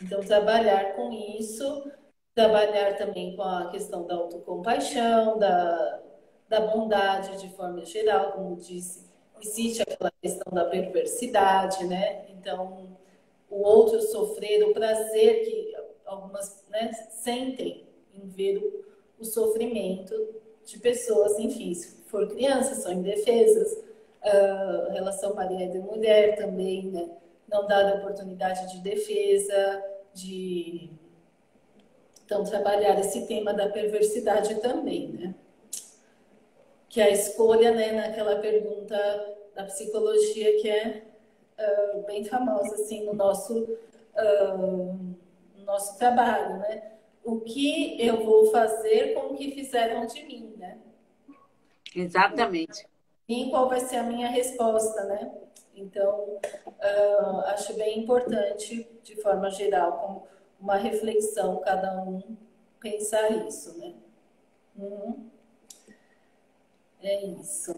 Então, 0.00 0.20
trabalhar 0.20 0.96
com 0.96 1.12
isso, 1.12 1.92
trabalhar 2.34 2.96
também 2.96 3.36
com 3.36 3.42
a 3.42 3.70
questão 3.70 4.06
da 4.06 4.14
autocompaixão, 4.14 5.38
da, 5.38 6.05
da 6.48 6.60
bondade 6.60 7.40
de 7.40 7.48
forma 7.56 7.84
geral, 7.84 8.32
como 8.32 8.56
disse, 8.56 9.06
existe 9.40 9.82
aquela 9.82 10.10
questão 10.22 10.52
da 10.52 10.64
perversidade, 10.64 11.84
né? 11.84 12.26
Então, 12.30 12.96
o 13.50 13.62
outro 13.62 14.00
sofrer, 14.02 14.64
o 14.64 14.72
prazer 14.72 15.44
que 15.44 15.76
algumas 16.04 16.64
né, 16.70 16.92
sentem 17.10 17.86
em 18.14 18.26
ver 18.28 18.58
o, 18.58 18.84
o, 19.20 19.24
sofrimento 19.24 20.14
de 20.64 20.78
pessoas, 20.78 21.38
enfim, 21.38 21.74
se 21.74 22.02
for 22.04 22.28
crianças, 22.28 22.78
são 22.78 22.92
indefesas, 22.92 23.72
uh, 23.72 24.92
relação 24.92 25.34
marido 25.34 25.76
e 25.76 25.80
mulher 25.80 26.36
também, 26.36 26.86
né? 26.86 27.10
Não 27.48 27.66
dar 27.66 27.96
oportunidade 27.96 28.72
de 28.72 28.80
defesa, 28.80 29.84
de 30.12 30.90
então 32.24 32.42
trabalhar 32.42 32.98
esse 32.98 33.24
tema 33.26 33.54
da 33.54 33.68
perversidade 33.68 34.56
também, 34.56 35.08
né? 35.08 35.34
Que 36.88 37.00
a 37.00 37.10
escolha, 37.10 37.72
né, 37.72 37.92
naquela 37.92 38.36
pergunta 38.36 38.96
da 39.54 39.64
psicologia 39.64 40.60
que 40.60 40.68
é 40.68 41.02
uh, 41.58 42.02
bem 42.06 42.24
famosa 42.24 42.74
assim 42.74 43.04
no 43.04 43.14
nosso 43.14 43.62
uh, 43.62 44.56
no 45.56 45.64
nosso 45.64 45.98
trabalho, 45.98 46.58
né? 46.58 46.92
O 47.24 47.40
que 47.40 48.00
eu 48.00 48.24
vou 48.24 48.52
fazer 48.52 49.14
com 49.14 49.32
o 49.32 49.36
que 49.36 49.50
fizeram 49.50 50.06
de 50.06 50.22
mim, 50.24 50.54
né? 50.56 50.78
Exatamente. 51.94 52.86
E 53.28 53.50
qual 53.50 53.68
vai 53.68 53.80
ser 53.80 53.96
a 53.96 54.02
minha 54.04 54.28
resposta, 54.28 55.04
né? 55.04 55.32
Então, 55.74 56.38
uh, 56.66 57.40
acho 57.46 57.74
bem 57.74 57.98
importante, 57.98 58.88
de 59.02 59.20
forma 59.20 59.50
geral, 59.50 59.98
como 59.98 60.26
uma 60.60 60.76
reflexão, 60.76 61.58
cada 61.58 62.00
um 62.02 62.22
pensar 62.80 63.30
isso, 63.46 63.76
né? 63.78 63.94
Uhum. 64.78 65.28
É 67.06 67.24
isso. 67.24 67.72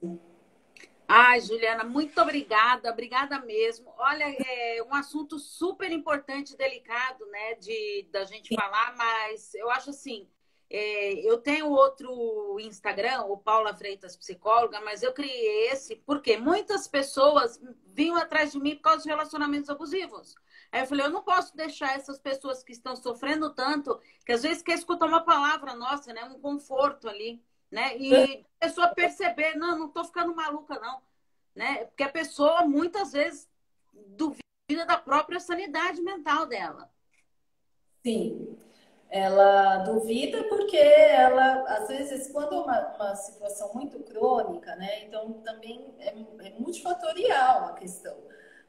Ai, 1.06 1.38
Juliana, 1.42 1.84
muito 1.84 2.18
obrigada, 2.18 2.90
obrigada 2.90 3.38
mesmo. 3.40 3.92
Olha, 3.98 4.24
é 4.24 4.82
um 4.82 4.94
assunto 4.94 5.38
super 5.38 5.92
importante, 5.92 6.56
delicado, 6.56 7.26
né, 7.26 7.54
de 7.56 8.08
da 8.10 8.24
gente 8.24 8.54
falar, 8.54 8.94
mas 8.96 9.52
eu 9.54 9.70
acho 9.70 9.90
assim, 9.90 10.26
é, 10.70 11.12
eu 11.28 11.36
tenho 11.36 11.68
outro 11.68 12.58
Instagram, 12.58 13.24
o 13.24 13.36
Paula 13.36 13.74
Freitas 13.74 14.16
Psicóloga, 14.16 14.80
mas 14.80 15.02
eu 15.02 15.12
criei 15.12 15.68
esse 15.68 15.96
porque 15.96 16.38
muitas 16.38 16.88
pessoas 16.88 17.60
vinham 17.86 18.16
atrás 18.16 18.52
de 18.52 18.58
mim 18.58 18.76
por 18.76 18.82
causa 18.82 19.02
de 19.02 19.10
relacionamentos 19.10 19.68
abusivos. 19.68 20.34
Aí 20.72 20.80
eu 20.80 20.86
falei, 20.86 21.04
eu 21.04 21.10
não 21.10 21.22
posso 21.22 21.54
deixar 21.54 21.96
essas 21.96 22.18
pessoas 22.18 22.62
que 22.62 22.72
estão 22.72 22.96
sofrendo 22.96 23.54
tanto, 23.54 24.00
que 24.24 24.32
às 24.32 24.42
vezes 24.42 24.62
quer 24.62 24.74
escutar 24.74 25.06
uma 25.06 25.22
palavra 25.22 25.74
nossa, 25.74 26.14
né, 26.14 26.24
um 26.24 26.40
conforto 26.40 27.08
ali 27.10 27.42
né? 27.70 27.96
E 27.96 28.44
a 28.60 28.66
pessoa 28.66 28.88
perceber, 28.88 29.54
não, 29.54 29.78
não 29.78 29.86
estou 29.86 30.04
ficando 30.04 30.34
maluca, 30.34 30.78
não. 30.78 31.00
Né? 31.54 31.84
Porque 31.86 32.02
a 32.02 32.08
pessoa 32.08 32.64
muitas 32.64 33.12
vezes 33.12 33.48
duvida 33.92 34.86
da 34.86 34.96
própria 34.96 35.40
sanidade 35.40 36.00
mental 36.00 36.46
dela. 36.46 36.90
Sim. 38.04 38.56
Ela 39.10 39.78
duvida 39.78 40.44
porque 40.44 40.76
ela, 40.76 41.62
às 41.62 41.88
vezes, 41.88 42.30
quando 42.30 42.54
é 42.54 42.58
uma, 42.60 42.94
uma 42.94 43.16
situação 43.16 43.72
muito 43.72 43.98
crônica, 44.00 44.76
né? 44.76 45.04
Então 45.04 45.32
também 45.40 45.94
é, 45.98 46.08
é 46.46 46.50
multifatorial 46.58 47.64
a 47.64 47.72
questão. 47.72 48.16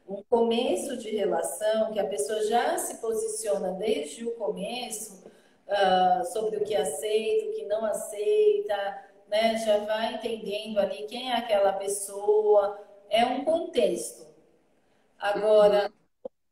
Um 0.07 0.23
começo 0.23 0.97
de 0.97 1.09
relação 1.09 1.91
que 1.91 1.99
a 1.99 2.07
pessoa 2.07 2.41
já 2.45 2.77
se 2.77 2.99
posiciona 3.01 3.73
desde 3.73 4.25
o 4.25 4.31
começo 4.35 5.28
uh, 5.69 6.25
sobre 6.25 6.57
o 6.57 6.63
que 6.63 6.75
aceita, 6.75 7.49
o 7.49 7.53
que 7.53 7.65
não 7.65 7.85
aceita, 7.85 9.05
né? 9.27 9.57
Já 9.57 9.77
vai 9.79 10.15
entendendo 10.15 10.79
ali 10.79 11.03
quem 11.07 11.31
é 11.31 11.35
aquela 11.35 11.73
pessoa. 11.73 12.79
É 13.09 13.25
um 13.25 13.43
contexto. 13.45 14.27
Agora, 15.17 15.91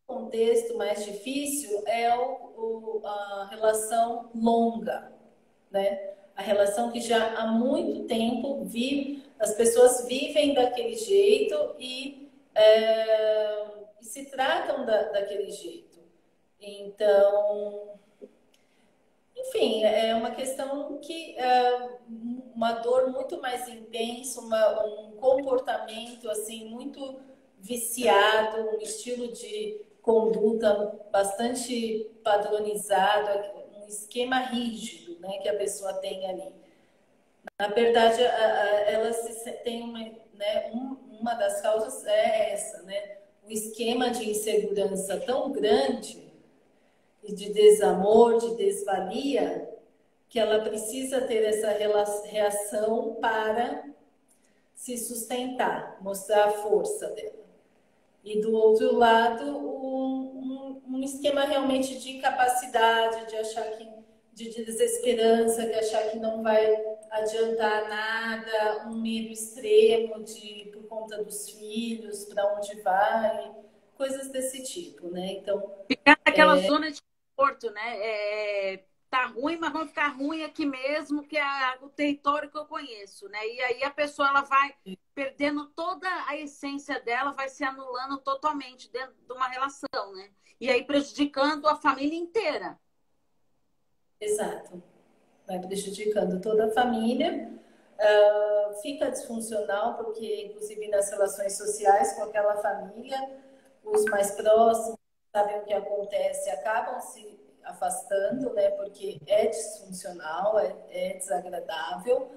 o 0.07 0.13
contexto 0.13 0.77
mais 0.77 1.03
difícil 1.05 1.83
é 1.85 2.15
o, 2.17 2.21
o, 2.21 3.01
a 3.05 3.47
relação 3.51 4.29
longa, 4.33 5.11
né? 5.71 6.15
A 6.35 6.41
relação 6.41 6.91
que 6.91 7.01
já 7.01 7.33
há 7.39 7.47
muito 7.47 8.05
tempo 8.05 8.63
vive, 8.65 9.23
as 9.39 9.53
pessoas 9.55 10.05
vivem 10.07 10.53
daquele 10.53 10.95
jeito 10.95 11.75
e, 11.79 12.29
é, 12.53 13.65
e 13.99 14.05
se 14.05 14.25
tratam 14.25 14.85
da, 14.85 15.03
daquele 15.09 15.49
jeito. 15.49 15.99
Então, 16.59 17.97
enfim, 19.39 19.83
é 19.83 20.15
uma 20.15 20.31
questão 20.31 20.97
que 20.97 21.37
é 21.37 21.89
uma 22.55 22.73
dor 22.73 23.11
muito 23.11 23.39
mais 23.39 23.67
intensa, 23.67 24.41
uma, 24.41 24.83
um 24.83 25.11
comportamento 25.11 26.29
assim 26.29 26.69
muito 26.69 27.19
viciado, 27.59 28.69
um 28.69 28.81
estilo 28.81 29.31
de 29.31 29.81
conduta 30.01 30.99
bastante 31.11 32.09
padronizado, 32.23 33.29
um 33.75 33.87
esquema 33.87 34.39
rígido, 34.39 35.19
né, 35.19 35.37
que 35.39 35.49
a 35.49 35.57
pessoa 35.57 35.93
tem 35.95 36.29
ali. 36.29 36.51
Na 37.59 37.67
verdade, 37.67 38.21
ela 38.21 39.11
se 39.13 39.51
tem 39.63 39.81
uma, 39.83 39.99
né, 40.33 40.71
uma 41.19 41.33
das 41.33 41.61
causas 41.61 42.05
é 42.05 42.53
essa, 42.53 42.81
né, 42.83 43.17
o 43.43 43.51
esquema 43.51 44.09
de 44.09 44.29
insegurança 44.29 45.19
tão 45.19 45.51
grande 45.51 46.26
e 47.27 47.33
de 47.33 47.51
desamor, 47.51 48.37
de 48.37 48.55
desvalia, 48.55 49.69
que 50.29 50.39
ela 50.39 50.59
precisa 50.59 51.21
ter 51.21 51.43
essa 51.43 51.69
reação 52.25 53.17
para 53.21 53.85
se 54.73 54.97
sustentar, 54.97 55.97
mostrar 56.01 56.45
a 56.45 56.51
força 56.51 57.09
dela. 57.09 57.45
E 58.23 58.41
do 58.41 58.53
outro 58.53 58.95
lado, 58.95 59.43
um, 59.45 60.81
um, 60.87 60.95
um 60.95 61.03
esquema 61.03 61.45
realmente 61.45 61.97
de 61.99 62.17
incapacidade, 62.17 63.27
de 63.27 63.35
achar 63.35 63.71
que 63.71 63.87
de 64.33 64.49
desesperança, 64.63 65.65
de 65.65 65.73
achar 65.73 66.11
que 66.11 66.19
não 66.19 66.43
vai 66.43 66.75
adiantar 67.09 67.89
nada, 67.89 68.87
um 68.87 69.01
medo 69.01 69.29
extremo 69.29 70.23
de 70.23 70.69
por 70.71 70.83
conta 70.83 71.23
dos 71.23 71.49
filhos, 71.49 72.25
para 72.25 72.55
onde 72.55 72.79
vai, 72.81 73.51
coisas 73.95 74.29
desse 74.29 74.61
tipo, 74.61 75.07
né? 75.09 75.31
Então 75.31 75.73
ficar 75.87 76.19
naquela 76.23 76.59
é... 76.59 76.67
zona 76.67 76.91
de 76.91 77.01
conforto, 77.37 77.69
né? 77.71 77.97
É, 77.99 78.83
tá 79.09 79.27
ruim, 79.27 79.57
mas 79.57 79.71
vamos 79.71 79.89
ficar 79.89 80.09
ruim 80.09 80.43
aqui 80.43 80.65
mesmo, 80.65 81.23
que 81.23 81.37
é 81.37 81.43
o 81.81 81.89
território 81.89 82.49
que 82.49 82.57
eu 82.57 82.65
conheço, 82.65 83.29
né? 83.29 83.47
E 83.47 83.61
aí 83.61 83.83
a 83.83 83.91
pessoa 83.91 84.27
ela 84.27 84.41
vai 84.41 84.73
perdendo 85.13 85.67
toda 85.67 86.07
a 86.27 86.35
essência 86.35 86.99
dela, 86.99 87.31
vai 87.31 87.47
se 87.47 87.63
anulando 87.63 88.17
totalmente 88.17 88.91
dentro 88.91 89.15
de 89.25 89.31
uma 89.31 89.47
relação, 89.47 90.13
né? 90.13 90.29
E 90.59 90.69
aí 90.69 90.83
prejudicando 90.83 91.67
a 91.67 91.75
família 91.75 92.17
inteira. 92.17 92.77
Exato. 94.19 94.81
Vai 95.45 95.59
prejudicando 95.59 96.41
toda 96.41 96.65
a 96.65 96.71
família. 96.71 97.53
Uh, 97.99 98.81
fica 98.81 99.09
disfuncional, 99.09 99.95
porque, 99.95 100.45
inclusive, 100.45 100.87
nas 100.87 101.09
relações 101.09 101.57
sociais 101.57 102.13
com 102.13 102.23
aquela 102.23 102.55
família, 102.57 103.17
os 103.83 104.05
mais 104.05 104.31
próximos 104.31 104.97
sabem 105.37 105.59
o 105.59 105.63
que 105.63 105.73
acontece, 105.73 106.49
acabam 106.49 106.99
se 106.99 107.39
afastando, 107.63 108.53
né? 108.53 108.69
Porque 108.71 109.19
é 109.27 109.45
disfuncional, 109.45 110.57
é, 110.59 110.75
é 110.89 111.13
desagradável. 111.13 112.31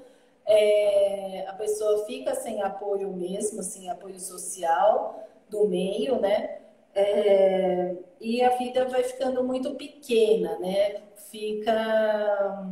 É, 0.45 1.47
a 1.49 1.53
pessoa 1.55 2.05
fica 2.05 2.35
sem 2.35 2.63
apoio 2.63 3.11
mesmo, 3.13 3.63
sem 3.63 3.89
apoio 3.89 4.19
social 4.19 5.27
do 5.49 5.67
meio, 5.67 6.21
né? 6.21 6.59
É, 6.95 7.95
e 8.21 8.43
a 8.43 8.51
vida 8.51 8.85
vai 8.87 9.03
ficando 9.05 9.43
muito 9.45 9.75
pequena, 9.77 10.59
né? 10.59 11.03
Fica 11.31 12.67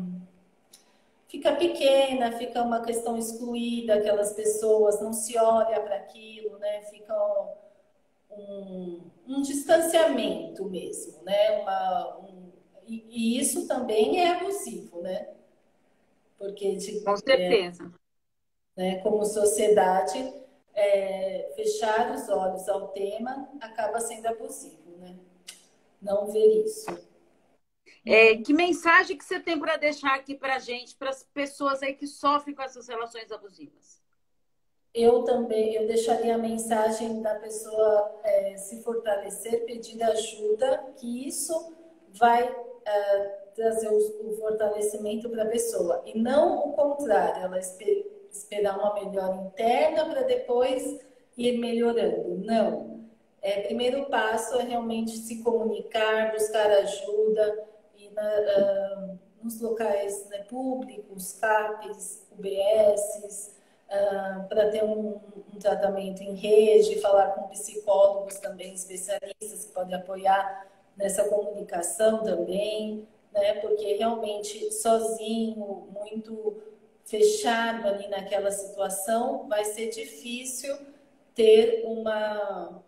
fica 1.29 1.53
pequena, 1.55 2.33
fica 2.33 2.63
uma 2.63 2.83
questão 2.83 3.17
excluída, 3.17 3.95
aquelas 3.95 4.33
pessoas 4.33 5.01
não 5.01 5.13
se 5.13 5.39
olha 5.39 5.81
para 5.81 5.97
aquilo, 5.97 6.59
né? 6.59 6.83
Fica 6.91 7.15
um, 8.39 9.11
um, 9.27 9.43
distanciamento 9.43 10.65
mesmo, 10.65 11.23
né? 11.23 11.61
Uma, 11.61 12.19
um, 12.19 12.53
e, 12.87 13.05
e, 13.09 13.41
isso 13.41 13.67
também 13.67 14.21
é 14.21 14.31
abusivo, 14.31 15.03
né? 15.03 15.29
Porque 16.39 16.77
de, 16.77 17.01
com 17.01 17.17
certeza, 17.17 17.93
é, 18.77 18.81
né? 18.81 18.99
Como 19.01 19.25
sociedade 19.25 20.33
é, 20.75 21.53
fechar 21.57 22.13
os 22.13 22.29
olhos 22.29 22.69
ao 22.69 22.89
tema 22.89 23.49
acaba 23.61 24.01
sendo 24.01 24.27
abusivo, 24.27 24.97
né? 24.99 25.19
Não 26.01 26.29
ver 26.29 26.65
isso. 26.65 26.87
É, 28.07 28.37
que 28.37 28.53
mensagem 28.53 29.19
que 29.19 29.25
você 29.25 29.41
tem 29.41 29.59
para 29.59 29.77
deixar 29.77 30.15
aqui 30.15 30.35
para 30.35 30.59
gente, 30.59 30.95
para 30.97 31.11
as 31.11 31.25
pessoas 31.25 31.83
aí 31.83 31.95
que 31.95 32.07
sofrem 32.07 32.55
com 32.55 32.63
essas 32.63 32.89
relações 32.89 33.31
abusivas? 33.33 34.01
Eu 34.95 35.23
também, 35.23 35.75
eu 35.75 35.87
deixaria 35.87 36.35
a 36.35 36.39
mensagem 36.39 37.21
da 37.21 37.35
pessoa 37.37 38.21
é, 38.25 38.57
se 38.57 38.83
fortalecer, 38.83 39.65
pedir 39.65 40.03
ajuda, 40.03 40.93
que 40.97 41.29
isso 41.29 41.77
vai 42.15 42.45
é, 42.85 43.21
trazer 43.55 43.89
o, 43.89 44.29
o 44.29 44.37
fortalecimento 44.39 45.29
para 45.29 45.45
a 45.45 45.49
pessoa. 45.49 46.03
E 46.07 46.19
não 46.19 46.71
o 46.71 46.73
contrário, 46.73 47.45
ela 47.45 47.59
esperar 47.59 48.79
uma 48.79 48.95
melhora 48.95 49.37
interna 49.37 50.07
para 50.07 50.23
depois 50.23 50.99
ir 51.37 51.59
melhorando. 51.59 52.39
Não. 52.45 52.99
É, 53.41 53.63
primeiro 53.63 54.07
passo 54.07 54.57
é 54.57 54.65
realmente 54.65 55.13
se 55.17 55.43
comunicar, 55.43 56.33
buscar 56.33 56.71
ajuda 56.71 57.67
e 57.97 58.11
na, 58.11 58.23
uh, 58.23 59.19
nos 59.43 59.61
locais 59.61 60.29
né, 60.29 60.39
públicos, 60.39 61.33
CAPs, 61.35 62.27
UBSs, 62.33 63.58
uh, 63.89 64.49
para 64.49 64.71
ter 64.71 64.85
um, 64.85 65.21
um, 65.55 65.59
tratamento 65.59 66.23
em 66.23 66.35
rede, 66.35 67.01
falar 67.01 67.33
com 67.33 67.49
psicólogos 67.49 68.39
também 68.39 68.75
especialistas 68.75 69.65
que 69.67 69.73
podem 69.73 69.95
apoiar 69.95 70.67
nessa 70.97 71.29
comunicação 71.29 72.23
também, 72.23 73.07
né, 73.33 73.55
porque 73.55 73.95
realmente 73.95 74.73
sozinho, 74.73 75.89
muito 75.93 76.57
fechado 77.05 77.89
ali 77.89 78.09
naquela 78.09 78.51
situação, 78.51 79.49
vai 79.49 79.65
ser 79.65 79.89
difícil 79.89 80.77
ter 81.35 81.83
uma 81.85 82.83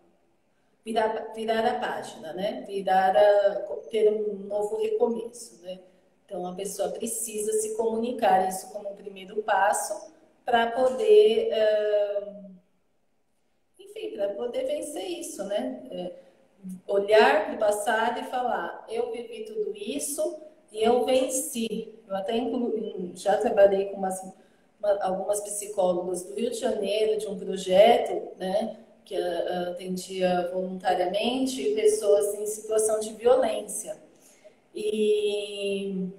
virar, 0.83 1.31
virar 1.33 1.65
a 1.65 1.79
página, 1.79 2.33
né? 2.33 2.63
Virar 2.67 3.15
a, 3.15 3.55
ter 3.89 4.11
um 4.11 4.33
novo 4.47 4.77
recomeço, 4.77 5.61
né? 5.63 5.79
Então 6.25 6.45
a 6.45 6.53
pessoa 6.53 6.89
precisa 6.89 7.51
se 7.53 7.75
comunicar 7.75 8.47
isso 8.47 8.71
como 8.71 8.91
um 8.91 8.95
primeiro 8.95 9.41
passo 9.43 10.11
para 10.45 10.71
poder, 10.71 11.49
uh, 11.53 12.51
enfim, 13.79 14.11
para 14.15 14.29
poder 14.29 14.65
vencer 14.65 15.07
isso, 15.07 15.43
né? 15.45 15.81
É, 15.91 16.11
olhar 16.87 17.45
para 17.45 17.55
o 17.55 17.59
passado 17.59 18.19
e 18.19 18.23
falar: 18.23 18.85
eu 18.89 19.11
vivi 19.11 19.45
tudo 19.45 19.73
isso 19.75 20.41
e 20.71 20.83
eu 20.83 21.05
venci. 21.05 21.93
Eu 22.07 22.15
até 22.15 22.33
já 23.15 23.37
trabalhei 23.37 23.85
com 23.85 23.97
umas, 23.97 24.21
uma, 24.79 25.03
algumas 25.03 25.41
psicólogas 25.41 26.23
do 26.23 26.35
Rio 26.35 26.51
de 26.51 26.57
Janeiro, 26.59 27.19
de 27.19 27.27
um 27.27 27.37
projeto, 27.37 28.35
né, 28.37 28.77
que 29.05 29.15
atendia 29.15 30.49
voluntariamente 30.53 31.73
pessoas 31.73 32.35
em 32.35 32.45
situação 32.45 32.99
de 32.99 33.13
violência. 33.13 33.97
E, 34.73 36.09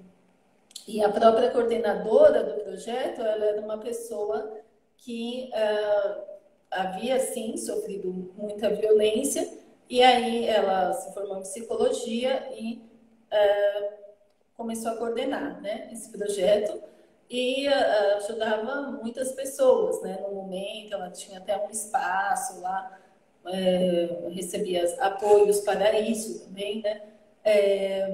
e 0.87 1.03
a 1.03 1.09
própria 1.09 1.49
coordenadora 1.51 2.43
do 2.43 2.63
projeto, 2.63 3.21
ela 3.21 3.45
era 3.45 3.61
uma 3.61 3.77
pessoa 3.77 4.57
que 4.97 5.49
uh, 5.53 6.21
havia, 6.69 7.19
sim, 7.19 7.55
sofrido 7.57 8.33
muita 8.35 8.69
violência, 8.69 9.49
e 9.89 10.01
aí 10.01 10.47
ela 10.47 10.93
se 10.93 11.13
formou 11.13 11.37
em 11.37 11.41
psicologia 11.41 12.47
e 12.57 12.81
uh, 13.31 13.93
começou 14.55 14.91
a 14.91 14.97
coordenar 14.97 15.61
né, 15.61 15.89
esse 15.91 16.11
projeto 16.11 16.81
e 17.29 17.67
uh, 17.67 18.17
ajudava 18.17 18.91
muitas 19.01 19.31
pessoas, 19.31 20.01
né? 20.01 20.19
No 20.21 20.35
momento, 20.35 20.93
ela 20.93 21.09
tinha 21.09 21.39
até 21.39 21.57
um 21.57 21.69
espaço 21.69 22.61
lá, 22.61 22.99
é, 23.45 24.29
recebia 24.29 24.85
apoios 24.99 25.59
para 25.61 25.99
isso 25.99 26.45
também, 26.45 26.81
né? 26.81 27.01
É, 27.43 28.07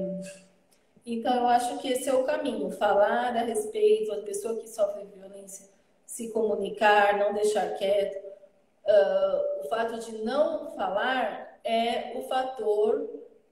então, 1.14 1.34
eu 1.36 1.48
acho 1.48 1.78
que 1.80 1.90
esse 1.90 2.10
é 2.10 2.14
o 2.14 2.24
caminho, 2.24 2.72
falar 2.72 3.36
a 3.36 3.42
respeito, 3.42 4.12
a 4.12 4.22
pessoa 4.22 4.58
que 4.58 4.68
sofre 4.68 5.06
violência, 5.06 5.70
se 6.06 6.30
comunicar, 6.30 7.18
não 7.18 7.34
deixar 7.34 7.76
quieto. 7.78 8.28
Uh, 8.86 9.62
o 9.62 9.70
fato 9.70 10.00
de 10.00 10.24
não 10.24 10.72
falar 10.72 11.60
é 11.64 12.18
o 12.18 12.24
fator 12.24 13.10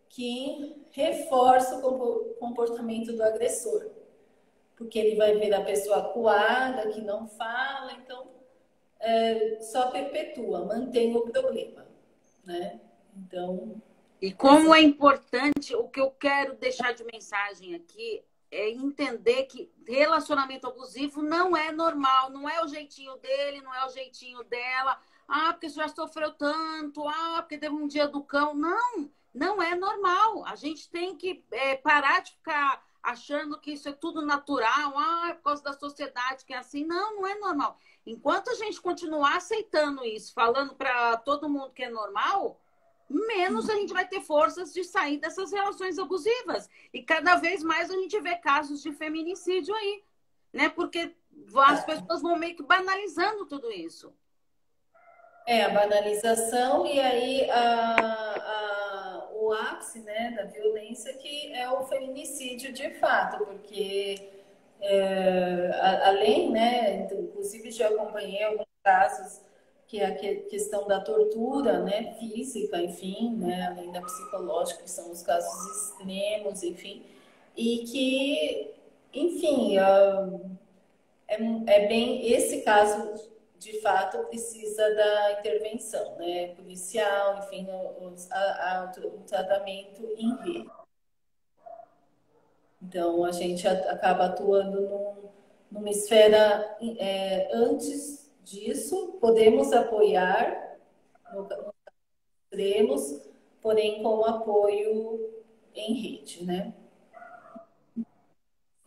que 0.09 0.85
reforça 0.91 1.77
o 1.85 2.35
comportamento 2.39 3.13
do 3.13 3.23
agressor. 3.23 3.89
Porque 4.75 4.97
ele 4.99 5.15
vai 5.15 5.35
ver 5.35 5.53
a 5.53 5.63
pessoa 5.63 5.97
acuada, 5.97 6.89
que 6.89 7.01
não 7.01 7.27
fala, 7.27 7.93
então 7.93 8.27
é, 8.99 9.59
só 9.61 9.89
perpetua, 9.89 10.65
mantém 10.65 11.15
o 11.15 11.21
problema. 11.21 11.85
Né? 12.43 12.79
Então. 13.15 13.81
E 14.21 14.31
como 14.31 14.73
é 14.73 14.81
importante, 14.81 15.75
o 15.75 15.87
que 15.87 15.99
eu 15.99 16.09
quero 16.09 16.55
deixar 16.55 16.93
de 16.93 17.03
mensagem 17.03 17.75
aqui 17.75 18.23
é 18.49 18.69
entender 18.71 19.43
que 19.43 19.71
relacionamento 19.85 20.65
abusivo 20.65 21.21
não 21.21 21.55
é 21.55 21.71
normal, 21.71 22.31
não 22.31 22.49
é 22.49 22.63
o 22.63 22.67
jeitinho 22.67 23.15
dele, 23.17 23.61
não 23.61 23.73
é 23.73 23.85
o 23.85 23.89
jeitinho 23.89 24.43
dela. 24.45 24.99
Ah, 25.27 25.53
porque 25.53 25.69
já 25.69 25.87
sofreu 25.89 26.31
tanto, 26.33 27.07
ah, 27.07 27.41
porque 27.41 27.57
teve 27.57 27.75
um 27.75 27.87
dia 27.87 28.07
do 28.07 28.23
cão. 28.23 28.55
Não, 28.55 29.09
não 29.33 29.61
é 29.61 29.75
normal. 29.75 30.45
A 30.45 30.55
gente 30.55 30.89
tem 30.89 31.15
que 31.15 31.43
é, 31.51 31.75
parar 31.75 32.21
de 32.21 32.31
ficar 32.31 32.83
achando 33.03 33.59
que 33.59 33.71
isso 33.71 33.87
é 33.87 33.93
tudo 33.93 34.25
natural, 34.25 34.93
ah, 34.97 35.27
é 35.29 35.33
por 35.33 35.43
causa 35.43 35.63
da 35.63 35.73
sociedade 35.73 36.43
que 36.43 36.53
é 36.53 36.57
assim. 36.57 36.85
Não, 36.85 37.17
não 37.17 37.27
é 37.27 37.35
normal. 37.35 37.77
Enquanto 38.05 38.49
a 38.49 38.55
gente 38.55 38.81
continuar 38.81 39.35
aceitando 39.35 40.03
isso, 40.03 40.33
falando 40.33 40.73
para 40.73 41.17
todo 41.17 41.49
mundo 41.49 41.73
que 41.73 41.83
é 41.83 41.89
normal, 41.89 42.59
menos 43.09 43.69
a 43.69 43.75
gente 43.75 43.93
vai 43.93 44.07
ter 44.07 44.21
forças 44.21 44.73
de 44.73 44.83
sair 44.83 45.17
dessas 45.17 45.51
relações 45.51 45.97
abusivas. 45.97 46.69
E 46.93 47.01
cada 47.01 47.35
vez 47.35 47.63
mais 47.63 47.89
a 47.89 47.93
gente 47.93 48.19
vê 48.19 48.35
casos 48.35 48.81
de 48.81 48.91
feminicídio 48.91 49.73
aí, 49.73 50.03
né? 50.51 50.69
Porque 50.69 51.15
as 51.55 51.85
pessoas 51.85 52.21
vão 52.21 52.37
meio 52.37 52.55
que 52.55 52.63
banalizando 52.63 53.45
tudo 53.45 53.71
isso. 53.71 54.13
É, 55.45 55.63
a 55.63 55.69
banalização 55.69 56.85
e 56.85 56.99
aí 56.99 57.49
a, 57.49 57.95
a, 58.35 59.29
o 59.31 59.53
ápice 59.53 59.99
né, 59.99 60.31
da 60.31 60.43
violência 60.43 61.13
que 61.13 61.53
é 61.53 61.69
o 61.69 61.85
feminicídio 61.85 62.73
de 62.73 62.89
fato, 62.95 63.45
porque 63.45 64.29
é, 64.81 65.71
além, 66.03 66.51
né, 66.51 67.07
inclusive 67.13 67.71
já 67.71 67.87
acompanhei 67.87 68.43
alguns 68.43 68.67
casos 68.83 69.41
que 69.87 70.01
é 70.01 70.05
a 70.05 70.15
questão 70.49 70.85
da 70.85 70.99
tortura, 70.99 71.79
né, 71.79 72.15
física, 72.19 72.81
enfim, 72.81 73.35
né, 73.37 73.67
além 73.67 73.91
da 73.91 74.01
psicológica, 74.01 74.83
que 74.83 74.91
são 74.91 75.09
os 75.11 75.21
casos 75.21 75.91
extremos, 75.91 76.61
enfim, 76.61 77.03
e 77.55 77.79
que, 77.79 78.73
enfim, 79.13 79.77
é, 81.27 81.37
é 81.67 81.87
bem 81.87 82.29
esse 82.31 82.61
caso 82.63 83.29
de 83.57 83.81
fato 83.81 84.19
precisa 84.27 84.93
da 84.93 85.39
intervenção, 85.39 86.15
né, 86.17 86.49
policial, 86.55 87.39
enfim, 87.39 87.65
o, 87.69 88.13
a, 88.29 88.91
o 88.97 89.21
tratamento 89.21 90.03
em 90.17 90.35
rede. 90.43 90.69
Então 92.81 93.23
a 93.23 93.31
gente 93.31 93.67
acaba 93.67 94.25
atuando 94.25 94.81
num, 94.81 95.29
numa 95.71 95.89
esfera 95.89 96.77
é, 96.99 97.49
antes 97.51 98.26
disso, 98.47 99.17
podemos 99.19 99.73
apoiar 99.73 100.77
no, 101.33 101.73
extremos, 102.43 103.29
porém 103.61 104.01
com 104.01 104.25
apoio 104.25 105.43
em 105.75 105.93
rede, 105.93 106.45
né? 106.45 106.73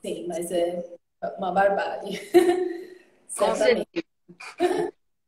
Sim, 0.01 0.27
mas 0.27 0.51
é 0.51 0.97
uma 1.37 1.53
barbárie. 1.53 2.19
Com 3.37 3.55
certeza. 3.55 4.07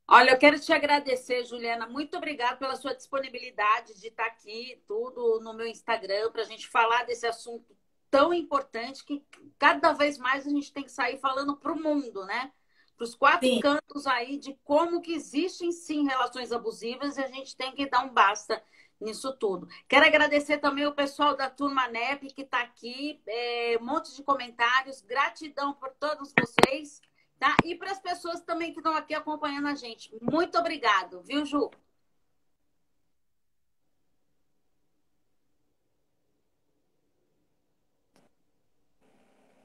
Olha, 0.09 0.31
eu 0.31 0.39
quero 0.39 0.59
te 0.59 0.73
agradecer, 0.73 1.45
Juliana. 1.45 1.87
Muito 1.87 2.17
obrigada 2.17 2.57
pela 2.57 2.77
sua 2.77 2.95
disponibilidade 2.95 3.99
de 4.01 4.09
estar 4.09 4.27
aqui, 4.27 4.83
tudo 4.87 5.41
no 5.41 5.55
meu 5.55 5.67
Instagram, 5.67 6.33
para 6.33 6.43
a 6.43 6.47
gente 6.47 6.69
falar 6.69 7.05
desse 7.05 7.27
assunto 7.27 7.77
tão 8.11 8.33
importante 8.33 9.05
que 9.05 9.25
cada 9.59 9.93
vez 9.93 10.19
mais 10.19 10.47
a 10.47 10.51
gente 10.51 10.73
tem 10.73 10.85
que 10.85 10.91
sair 10.93 11.19
falando 11.19 11.57
para 11.57 11.73
o 11.73 11.81
mundo, 11.81 12.25
né? 12.27 12.53
Para 12.97 13.05
os 13.05 13.15
quatro 13.15 13.49
sim. 13.49 13.61
cantos 13.61 14.07
aí 14.07 14.37
de 14.37 14.57
como 14.65 15.01
que 15.01 15.13
existem 15.13 15.73
sim 15.73 16.07
relações 16.07 16.53
abusivas 16.53 17.17
e 17.17 17.23
a 17.23 17.29
gente 17.29 17.57
tem 17.57 17.73
que 17.73 17.89
dar 17.89 18.05
um 18.05 18.09
basta 18.09 18.63
nisso 19.01 19.33
tudo. 19.37 19.69
Quero 19.89 20.07
agradecer 20.07 20.59
também 20.59 20.87
o 20.87 20.95
pessoal 20.95 21.37
da 21.37 21.51
Turma 21.51 21.89
NEP 21.89 22.33
que 22.33 22.43
está 22.43 22.63
aqui, 22.63 23.21
é, 23.27 23.77
um 23.81 23.85
monte 23.85 24.15
de 24.15 24.23
comentários, 24.23 25.03
gratidão 25.03 25.75
por 25.75 25.91
todos 25.99 26.33
vocês, 26.39 27.01
tá? 27.39 27.57
E 27.65 27.75
para 27.75 27.91
as 27.91 28.01
pessoas 28.01 28.41
também 28.41 28.73
que 28.73 28.79
estão 28.79 28.95
aqui 28.95 29.15
acompanhando 29.15 29.69
a 29.69 29.75
gente. 29.75 30.17
Muito 30.21 30.57
obrigado, 30.59 31.21
viu, 31.23 31.45
Ju? 31.45 31.71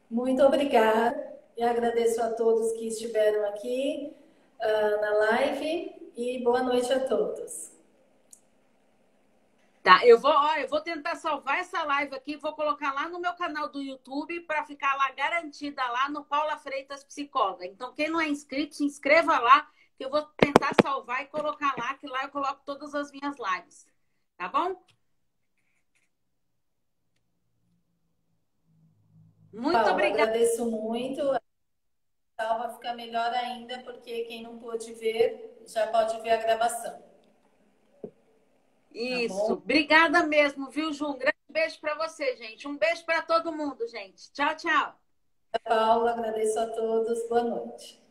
Muito 0.10 0.42
obrigada. 0.42 1.37
E 1.58 1.64
agradeço 1.64 2.22
a 2.22 2.30
todos 2.34 2.74
que 2.74 2.86
estiveram 2.86 3.50
aqui 3.50 4.16
uh, 4.62 5.02
na 5.02 5.12
live 5.14 6.12
e 6.16 6.44
boa 6.44 6.62
noite 6.62 6.94
a 6.94 7.00
todos. 7.08 7.72
Tá, 9.82 10.06
eu 10.06 10.20
vou, 10.20 10.30
ó, 10.30 10.56
eu 10.58 10.68
vou 10.68 10.82
tentar 10.82 11.16
salvar 11.16 11.58
essa 11.58 11.84
live 11.84 12.14
aqui, 12.14 12.38
vou 12.38 12.54
colocar 12.54 12.94
lá 12.94 13.10
no 13.10 13.20
meu 13.20 13.34
canal 13.34 13.70
do 13.70 13.82
YouTube 13.82 14.42
para 14.42 14.68
ficar 14.68 14.96
lá 14.98 15.10
garantida 15.12 15.84
lá 15.88 16.08
no 16.10 16.24
Paula 16.24 16.58
Freitas 16.60 17.04
Psicóloga. 17.04 17.66
Então, 17.66 17.92
quem 17.92 18.08
não 18.08 18.22
é 18.22 18.28
inscrito, 18.28 18.76
se 18.76 18.84
inscreva 18.84 19.40
lá, 19.40 19.68
que 19.98 20.06
eu 20.06 20.12
vou 20.12 20.22
tentar 20.38 20.76
salvar 20.80 21.24
e 21.24 21.26
colocar 21.26 21.74
lá, 21.76 21.96
que 21.96 22.06
lá 22.06 22.22
eu 22.22 22.30
coloco 22.30 22.62
todas 22.66 22.94
as 22.94 23.12
minhas 23.12 23.36
lives. 23.36 23.88
Tá 24.38 24.48
bom? 24.48 24.80
Muito 29.52 29.74
Paula, 29.74 29.94
obrigada. 29.94 30.24
Agradeço 30.24 30.70
muito 30.70 31.24
vai 32.38 32.72
ficar 32.72 32.94
melhor 32.94 33.34
ainda, 33.34 33.80
porque 33.80 34.26
quem 34.26 34.44
não 34.44 34.60
pôde 34.60 34.94
ver 34.94 35.60
já 35.66 35.88
pode 35.88 36.22
ver 36.22 36.30
a 36.32 36.38
gravação. 36.38 37.02
Tá 38.02 38.10
Isso. 38.94 39.48
Tá 39.48 39.54
Obrigada 39.54 40.24
mesmo, 40.24 40.70
viu, 40.70 40.94
Ju? 40.94 41.08
Um 41.08 41.18
grande 41.18 41.36
beijo 41.50 41.80
para 41.80 41.96
você, 41.96 42.36
gente. 42.36 42.68
Um 42.68 42.78
beijo 42.78 43.04
para 43.06 43.24
todo 43.24 43.52
mundo, 43.52 43.88
gente. 43.88 44.32
Tchau, 44.32 44.56
tchau. 44.56 44.96
Paula, 45.64 46.12
agradeço 46.12 46.60
a 46.60 46.68
todos. 46.68 47.28
Boa 47.28 47.44
noite. 47.44 48.07